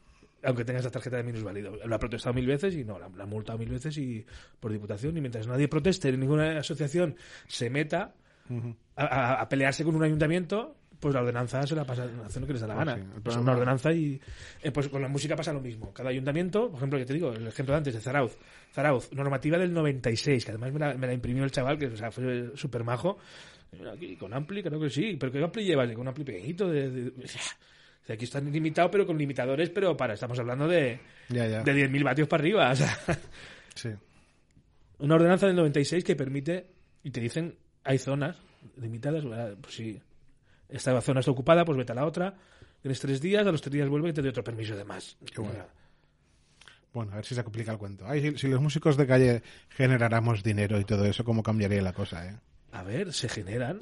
[0.47, 1.77] Aunque tengas la tarjeta de minusválido.
[1.85, 4.25] Lo ha protestado mil veces y no, la, la ha multado mil veces y
[4.61, 5.17] por diputación.
[5.17, 7.17] Y mientras nadie proteste, ninguna asociación
[7.49, 8.15] se meta
[8.97, 12.47] a, a- a pelearse con un ayuntamiento, pues la ordenanza se la pasa haciendo lo
[12.47, 12.97] que les da la Pues gana.
[12.97, 14.21] sí, el Pues una ordenanza y
[14.63, 15.93] eh, pues con la música pasa lo mismo.
[15.93, 18.37] Cada ayuntamiento, por ejemplo, que te digo, el ejemplo de antes de Zarauz,
[18.73, 21.97] Zarauz, normativa del 96, que además me la, me la imprimió el chaval, que o
[21.97, 23.19] sea, fue súper majo.
[23.93, 25.91] Aquí, con Ampli, creo que sí, pero ¿qué Ampli llevas?
[25.93, 26.69] Con un Ampli pequeñito.
[26.71, 27.29] De, de- de-
[28.13, 31.63] aquí están limitados, pero con limitadores, pero para, estamos hablando de, Ya, ya.
[31.63, 32.71] de 10.000 vatios para arriba.
[32.73, 32.99] O sea,
[33.75, 33.91] Sí.
[34.99, 36.67] una ordenanza del 96 que permite,
[37.03, 38.37] y te dicen, hay zonas
[38.81, 39.25] limitadas,
[39.61, 40.01] pues si
[40.69, 42.35] esta zona está ocupada, pues vete a la otra,
[42.81, 45.17] tienes tres días, a los tres días vuelve y te doy otro permiso de más.
[45.35, 45.65] Qué bueno.
[46.93, 48.07] Bueno, a ver si se complica el cuento.
[48.09, 51.93] Ay, si, si los músicos de calle generáramos dinero y todo eso, ¿cómo cambiaría la
[51.93, 52.37] cosa, eh?
[52.73, 53.81] A ver, se generan.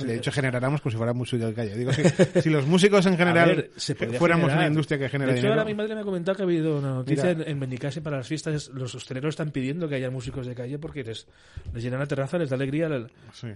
[0.00, 1.76] Le he dicho generáramos como si fuera música de calle.
[1.76, 2.02] Digo, si,
[2.42, 4.58] si los músicos en general ver, se fuéramos generar.
[4.58, 5.60] una industria que genera De hecho, dinero...
[5.60, 7.42] ahora mi madre me ha comentado que ha habido una noticia Mira.
[7.44, 8.68] en, en Benicase para las fiestas.
[8.68, 11.26] Los hosteleros están pidiendo que haya músicos de calle porque les,
[11.72, 12.88] les llenan la terraza, les da alegría.
[13.32, 13.48] Sí,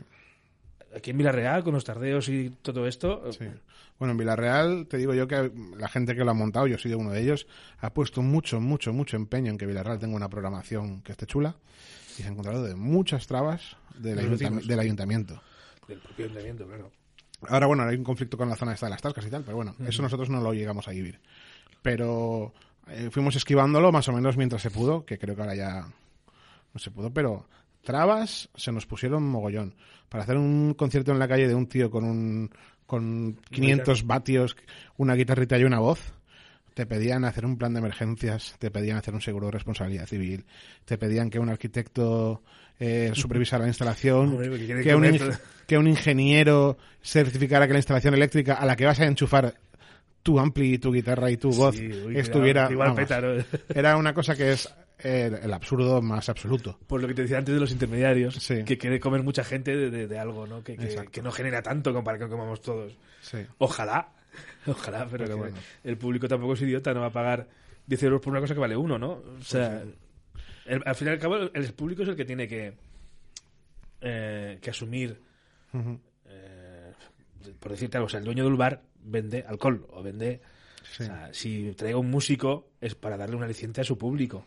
[0.97, 3.45] Aquí en Villarreal, con los tardeos y todo esto, sí.
[3.99, 6.79] Bueno, en Villarreal, te digo yo que la gente que lo ha montado, yo he
[6.79, 7.47] sido uno de ellos,
[7.81, 11.57] ha puesto mucho, mucho, mucho empeño en que Villarreal tenga una programación que esté chula
[12.19, 15.43] y se ha encontrado de muchas trabas del ayuntamiento.
[15.89, 16.91] Del propio ayuntamiento, claro.
[17.49, 19.57] Ahora, bueno, hay un conflicto con la zona esta de las tascas y tal, pero
[19.57, 21.21] bueno, eso nosotros no lo llegamos a vivir.
[21.83, 22.53] Pero
[22.89, 25.87] eh, fuimos esquivándolo más o menos mientras se pudo, que creo que ahora ya
[26.73, 27.47] no se pudo, pero
[27.83, 29.75] trabas se nos pusieron mogollón.
[30.09, 32.51] Para hacer un concierto en la calle de un tío con un
[32.87, 34.57] con 500 vatios,
[34.97, 36.15] una guitarrita y una voz,
[36.73, 40.47] te pedían hacer un plan de emergencias, te pedían hacer un seguro de responsabilidad civil,
[40.87, 42.43] te pedían que un arquitecto
[42.81, 45.19] eh, supervisara la instalación, Hombre, que un,
[45.67, 49.55] que un ingeniero certificara que la instalación eléctrica a la que vas a enchufar
[50.23, 52.69] tu ampli, tu guitarra y tu voz Sí, uy, estuviera...
[52.71, 53.43] igual vamos, peta, ¿no?
[53.75, 54.69] Era una cosa que es
[54.99, 56.79] eh, el absurdo más absoluto.
[56.87, 58.65] Por lo que te decía antes de los intermediarios, Sí.
[58.65, 60.63] que quiere comer mucha gente de, de- de algo, ¿no?
[60.63, 62.97] Que, que- no genera tanto comparado con que comamos todos.
[63.23, 63.39] Sí.
[63.59, 64.09] Ojalá,
[64.67, 65.57] ojalá, pero bueno.
[65.85, 67.47] el público tampoco es idiota, no va a pagar
[67.87, 69.13] 10 euros por una cosa que vale uno, ¿no?
[69.13, 69.83] O sea,
[70.69, 72.75] el- al fin y al cabo, el, público es el que tiene que,
[74.01, 75.21] eh, que asumir,
[76.27, 76.93] eh,
[77.59, 80.41] por decirte algo, o sea, el dueño del bar vende alcohol o vende...
[80.91, 81.03] Sí.
[81.03, 84.47] O sea, si traiga un músico es para darle un aliciente a su público.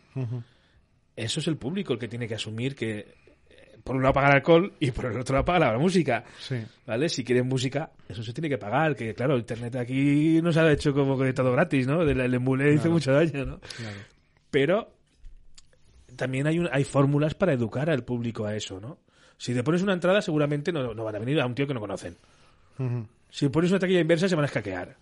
[1.15, 2.97] Eso es el público el que tiene que asumir que
[3.49, 6.23] eh, por un lado paga el alcohol y por el otro lado paga la música.
[6.39, 6.55] Sí.
[6.87, 7.09] ¿Vale?
[7.09, 8.95] Si quieren música, eso se tiene que pagar.
[8.95, 12.01] Que claro, Internet aquí nos ha hecho como que todo gratis, ¿no?
[12.01, 13.59] El, el embulé hizo mucho daño, ¿no?
[13.59, 13.97] Claro.
[14.49, 14.93] Pero
[16.15, 18.99] también hay, un- hay fórmulas para educar al público a eso, ¿no?
[19.37, 21.73] Si te pones una entrada, seguramente no, no van a venir a un tío que
[21.73, 22.15] no conocen.
[22.77, 23.07] Ujú.
[23.29, 24.97] Si pones una taquilla inversa, se van a escaquear.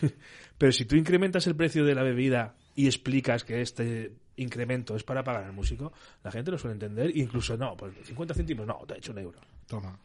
[0.58, 5.04] Pero si tú incrementas el precio de la bebida y explicas que este incremento es
[5.04, 5.92] para pagar al músico,
[6.22, 7.16] la gente lo suele entender.
[7.16, 9.38] Incluso, no, pues 50 céntimos, no, te ha hecho un euro.
[9.66, 9.98] Toma.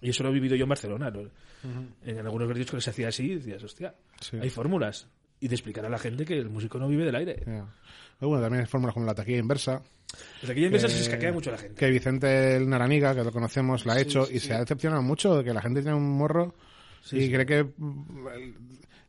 [0.00, 1.10] Y eso lo he vivido yo en Barcelona.
[1.10, 1.22] ¿no?
[2.04, 4.36] En algunos que les hacía así, decías, hostia, Sí.
[4.40, 5.08] hay fórmulas.
[5.46, 7.36] Y de explicar a la gente que el músico no vive del aire.
[7.44, 9.80] Pero bueno, también hay fórmulas como la taquilla inversa.
[10.48, 11.76] Aquí empieza que- se escaquea mucho la gente.
[11.78, 14.48] Que Vicente el Naraniga, que lo conocemos, la ha Sí, hecho sí, y sí.
[14.48, 16.54] se ha decepcionado mucho de que la gente tiene un morro
[17.12, 17.66] y cree que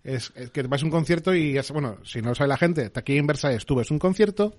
[0.03, 2.57] es, es que vas a un concierto y es, bueno, si no lo sabe la
[2.57, 4.55] gente, taquilla inversa es tú ves un concierto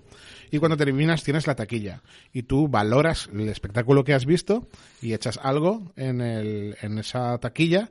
[0.51, 2.03] y cuando terminas tienes la taquilla
[2.33, 4.69] y tú valoras el espectáculo que has visto
[5.01, 7.89] y echas algo en, el, en esa taquilla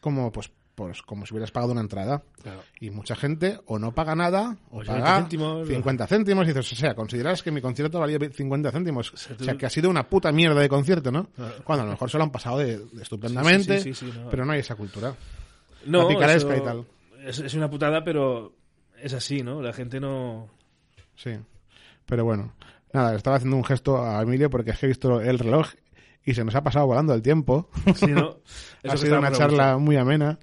[0.00, 2.22] como pues pues como si hubieras pagado una entrada.
[2.42, 2.60] Claro.
[2.80, 5.68] Y mucha gente o no paga nada o paga 20 céntimos.
[5.68, 9.10] 50 céntimos y dices, o sea, consideras que mi concierto valía 50 céntimos.
[9.16, 11.24] sea, O sea, que ha sido una puta mierda de concierto, ¿no?
[11.30, 11.54] Claro.
[11.64, 14.18] Cuando a lo mejor se lo han pasado de, de estupendamente, Sí, sí, sí, sí,
[14.18, 14.28] no.
[14.28, 15.14] pero no hay esa cultura.
[15.86, 16.84] No, eso y tal.
[17.24, 18.52] Es, es una putada, pero
[19.02, 19.62] es así, ¿no?
[19.62, 20.48] La gente no...
[21.16, 21.30] Sí.
[22.04, 22.52] Pero bueno,
[22.92, 25.68] nada, estaba haciendo un gesto a Emilio porque es que he visto el reloj
[26.26, 27.70] y se nos ha pasado volando el tiempo.
[27.94, 28.36] Sí, ¿no?
[28.82, 29.80] Eso ha sido una charla gusto.
[29.80, 30.38] muy amena.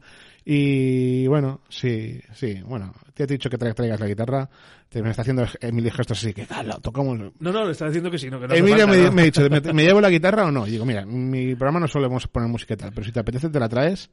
[0.46, 4.50] Y bueno, sí, sí, bueno, te he dicho que tra- traigas la guitarra,
[4.90, 7.18] te me está haciendo Emilio gestos así, que cala, tocamos.
[7.40, 9.12] No, no, le está diciendo que sí, no, que no Emilio falta, me, ¿no?
[9.14, 10.68] me ha dicho, ¿me, me llevo la guitarra o no?
[10.68, 13.22] Y digo, mira, en mi programa no solemos poner música y tal, pero si te
[13.22, 14.10] apetece te la traes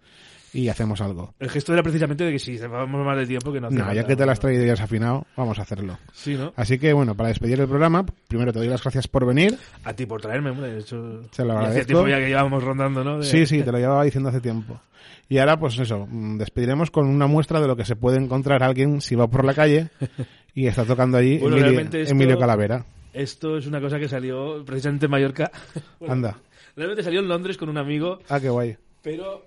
[0.53, 1.35] y hacemos algo.
[1.39, 3.85] El gesto era precisamente de que si vamos mal de tiempo que no hace No,
[3.85, 5.99] falta, ya que te la has traído y has afinado, vamos a hacerlo.
[6.13, 6.53] Sí, ¿no?
[6.57, 9.57] Así que bueno, para despedir el programa, primero te doy las gracias por venir.
[9.85, 10.73] A ti por traerme, hombre.
[10.73, 11.87] De hecho, Se lo agradezco.
[11.87, 13.19] tiempo ya que llevábamos rondando, ¿no?
[13.19, 14.81] De- Sí, sí, te lo llevaba diciendo hace tiempo.
[15.29, 18.63] Y ahora, pues eso, mm, despediremos con una muestra de lo que se puede encontrar
[18.65, 19.89] alguien si va por la calle
[20.55, 22.85] y está tocando allí Bueno, Emilio, esto- Emilio Calavera.
[23.13, 25.51] Esto es una cosa que salió precisamente en Mallorca.
[26.01, 26.39] Bueno, Anda.
[26.77, 28.77] Realmente salió en Londres con un amigo, Ah, qué guay.
[29.03, 29.45] pero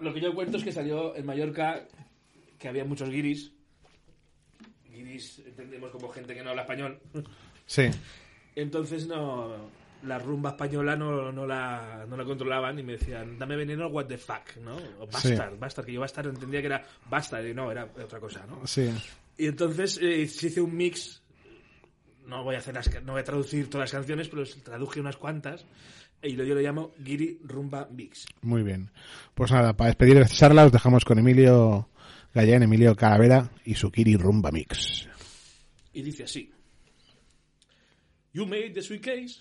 [0.00, 1.86] lo que yo cuento es que salió en Mallorca
[2.58, 3.52] que había muchos guiris.
[4.90, 7.00] Guiris entendemos como gente que no habla español.
[7.66, 7.88] Sí,
[8.54, 9.70] Entonces no
[10.02, 14.06] la rumba española no, no, la, no la controlaban y me decían, dame veneno what
[14.06, 14.76] the fuck, ¿no?
[14.98, 18.46] O bastard, bastard, que yo bastard entendía que era bastard y no, era otra cosa,
[18.46, 18.66] ¿no?
[18.66, 18.90] sí.
[19.36, 21.22] Y entonces eh, se hice un mix.
[22.26, 25.16] No voy a hacer las no voy a traducir todas las canciones, pero traduje unas
[25.16, 25.64] cuantas.
[26.22, 28.26] Y yo lo llamo Giri Rumba Mix.
[28.42, 28.90] Muy bien.
[29.34, 31.88] Pues nada, para despedir esta charla os dejamos con Emilio
[32.34, 35.08] Gallén, Emilio Calavera y su Kiri Rumba Mix.
[35.92, 36.50] Y dice así.
[38.32, 39.40] You made the sweet case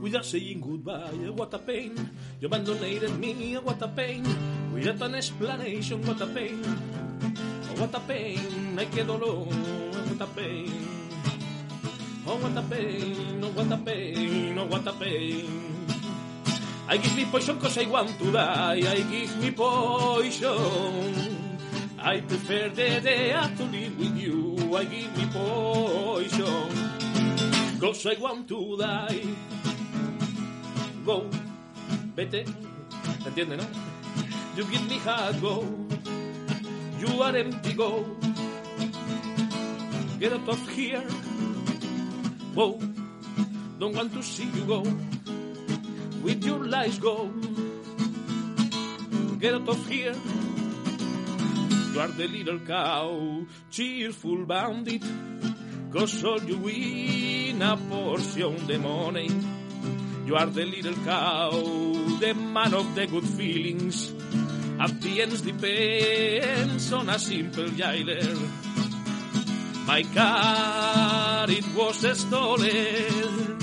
[0.00, 1.12] without saying goodbye.
[1.36, 1.92] What a pain.
[2.40, 3.54] You abandonated me.
[3.56, 4.24] What a pain.
[4.72, 6.00] Without an explanation.
[6.06, 6.62] What a pain.
[7.76, 8.78] What a pain.
[8.78, 9.46] Ay, qué dolor.
[9.46, 11.01] What a pain.
[12.24, 13.42] Oh, what a pain.
[13.42, 14.58] Oh, what a pain.
[14.58, 15.86] Oh, what a pain.
[16.88, 18.82] I give me poison cause I want to die.
[18.86, 20.58] I give me poison.
[21.98, 24.56] I prefer the day to live with you.
[24.76, 26.70] I give me poison.
[27.80, 29.26] Cause I want to die.
[31.04, 31.26] Go.
[32.14, 32.44] Vete.
[33.22, 33.64] ¿Se entiende, no?
[34.56, 35.64] You give me heart, go.
[36.98, 38.04] You are empty, go.
[40.20, 41.02] Get out of here.
[42.54, 42.78] Go.
[43.78, 44.82] Don't want to see you go.
[46.22, 47.28] With your lies, go.
[49.40, 50.14] Get out of here.
[51.92, 55.02] You are the little cow, cheerful bandit.
[55.92, 59.30] Cause all you win a portion of the money.
[60.26, 61.50] You are the little cow,
[62.20, 64.12] the man of the good feelings.
[64.78, 68.71] At the end depends on a simple jailer.
[69.86, 73.58] My car, it was stolen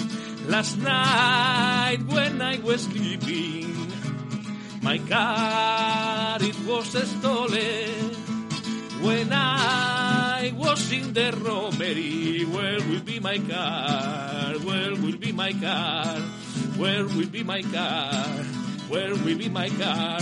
[0.48, 3.92] last night when I was sleeping.
[4.82, 8.16] My car, it was stolen
[9.02, 12.44] when I was in the robbery.
[12.44, 14.54] Where will be my car?
[14.60, 16.20] Where will be my car?
[16.78, 18.44] Where will be my car?
[18.90, 20.20] Where will be my car?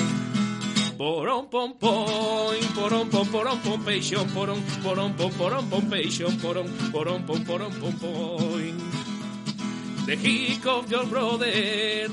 [0.97, 6.67] porom pom, pom porom pom, porom pom, peixón, porom porom pom, porom pom, peixón, porom
[6.91, 8.77] porom pom, porom pom, pom
[10.07, 11.51] The hick of your brother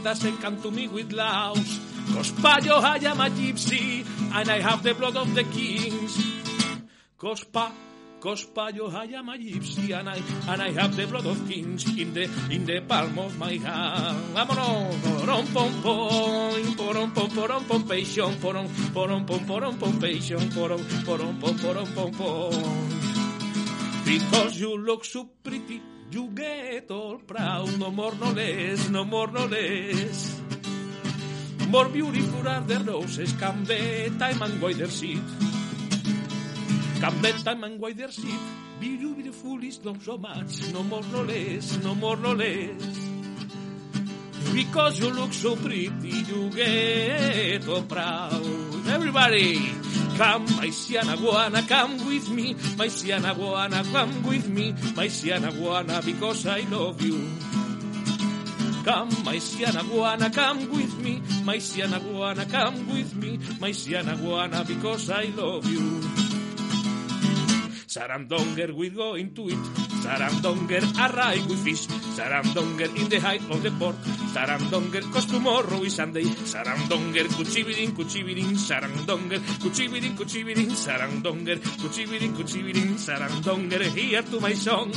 [0.02, 1.80] doesn't come to me with louse.
[2.12, 4.04] Cause payo I am a gypsy
[4.34, 6.18] and I have the blood of the kings.
[7.16, 7.70] Cause pa
[8.24, 10.16] Cospayo, I am a gypsy and I,
[10.48, 14.16] and I have the blood of kings in the, in the palm of my hand.
[14.32, 20.48] Vámonos, porom, pom, pom, porom, pom, porom, pom, peixón, porom, porom, pom, porom, pom, peixón,
[20.54, 22.88] porom, porom, pom, porom, pom, pom.
[24.06, 29.28] Because you look so pretty, you get all proud, no more, no less, no more,
[29.28, 30.40] no less.
[31.68, 35.20] More beautiful are the roses, come the time and go their seed.
[37.04, 38.34] The time and why seed.
[38.80, 42.80] Be you beautiful is not so much, no more, no less, no more, no less.
[44.54, 48.88] Because you look so pretty, you get all proud.
[48.88, 49.58] Everybody,
[50.16, 52.54] Come, my Sianaguana, come with me.
[52.78, 54.72] My Sianaguana, come with me.
[54.96, 57.18] My Sianaguana, because I love you.
[58.84, 61.20] Come, my Sianaguana, come with me.
[61.44, 63.38] My Sianaguana, come with me.
[63.60, 66.23] My Sianaguana, because I love you.
[67.94, 69.64] Sarandonger, we go into it.
[70.02, 71.86] Sarandonger, arrive with fish.
[71.86, 73.94] Sarandonger in the height of the port.
[74.34, 76.24] Sarandonger, cause tomorrow is Sunday.
[76.24, 78.58] Sarandonger, kuchibirin, kuchibirin.
[78.58, 80.74] Sarandonger, kuchibirin, kuchibirin.
[80.74, 82.98] Sarandonger, kuchibirin, kuchibirin.
[82.98, 84.90] Sarandonger, here to my song.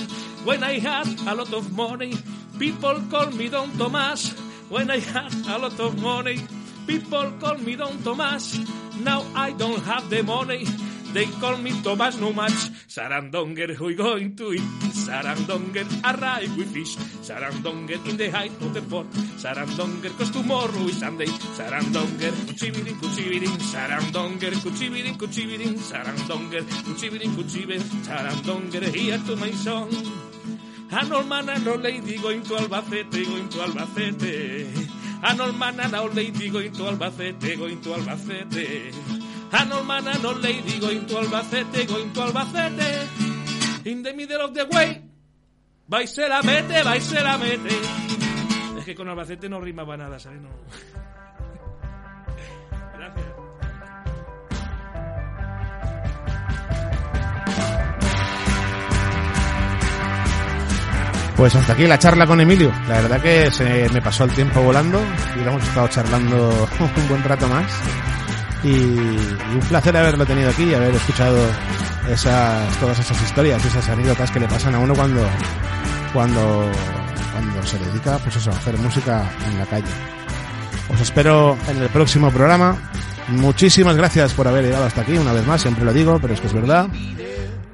[0.43, 2.17] When I had a lot of money,
[2.57, 4.31] people call me Don Tomas.
[4.69, 6.41] When I had a lot of money,
[6.87, 8.57] people call me Don Tomas.
[9.01, 10.65] Now I don't have the money.
[11.17, 12.69] They call me Thomas no much.
[12.85, 14.61] Sarandonger, we going to eat.
[14.93, 16.95] Sarandonger, arrive with fish.
[17.25, 19.09] Sarandonger in the height of the port.
[19.41, 21.25] Sarandonger, cause tomorrow is Sunday.
[21.25, 23.49] Sarandonger, kuchibirin, kuchibirin.
[23.73, 25.73] Sarandonger, kuchibirin, kuchibirin.
[25.89, 27.81] Sarandonger, kuchibirin, kuchibirin.
[28.05, 29.89] Sarandonger, here to my song.
[30.91, 34.87] An old man and old lady going to Albacete, going to Albacete.
[35.23, 39.26] An old man and old lady going to Albacete, going to Albacete.
[39.51, 43.07] An old man and old lady going to Albacete, going to Albacete.
[43.85, 45.01] In the middle of the way,
[45.87, 47.75] vais a la mete, vais a la mete.
[48.77, 50.41] Es que con Albacete no rimaba nada, ¿sabes?
[50.41, 50.49] No.
[52.97, 53.25] Gracias.
[61.37, 62.71] Pues hasta aquí la charla con Emilio.
[62.87, 64.99] La verdad que se me pasó el tiempo volando
[65.35, 66.49] y lo hemos estado charlando
[66.97, 67.71] un buen rato más.
[68.63, 71.37] Y, un placer haberlo tenido aquí y haber escuchado
[72.09, 75.21] esas, todas esas historias, esas anécdotas que le pasan a uno cuando,
[76.13, 76.69] cuando,
[77.33, 79.91] cuando se dedica pues eso, a hacer música en la calle.
[80.89, 82.75] Os espero en el próximo programa.
[83.29, 86.39] Muchísimas gracias por haber llegado hasta aquí, una vez más, siempre lo digo, pero es
[86.41, 86.87] que es verdad.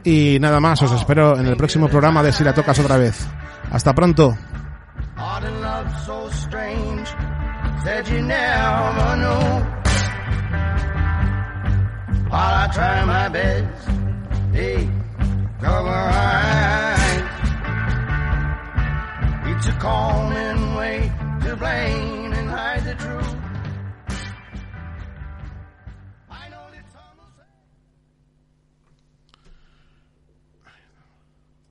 [0.04, 3.26] Y nada más, os espero en el próximo programa de Si la tocas otra vez.
[3.72, 4.36] Hasta pronto.
[12.34, 13.86] While I try my best
[14.54, 14.90] to
[15.62, 17.30] cover her eyes.
[19.56, 21.12] It's a common way
[21.44, 22.43] to blame.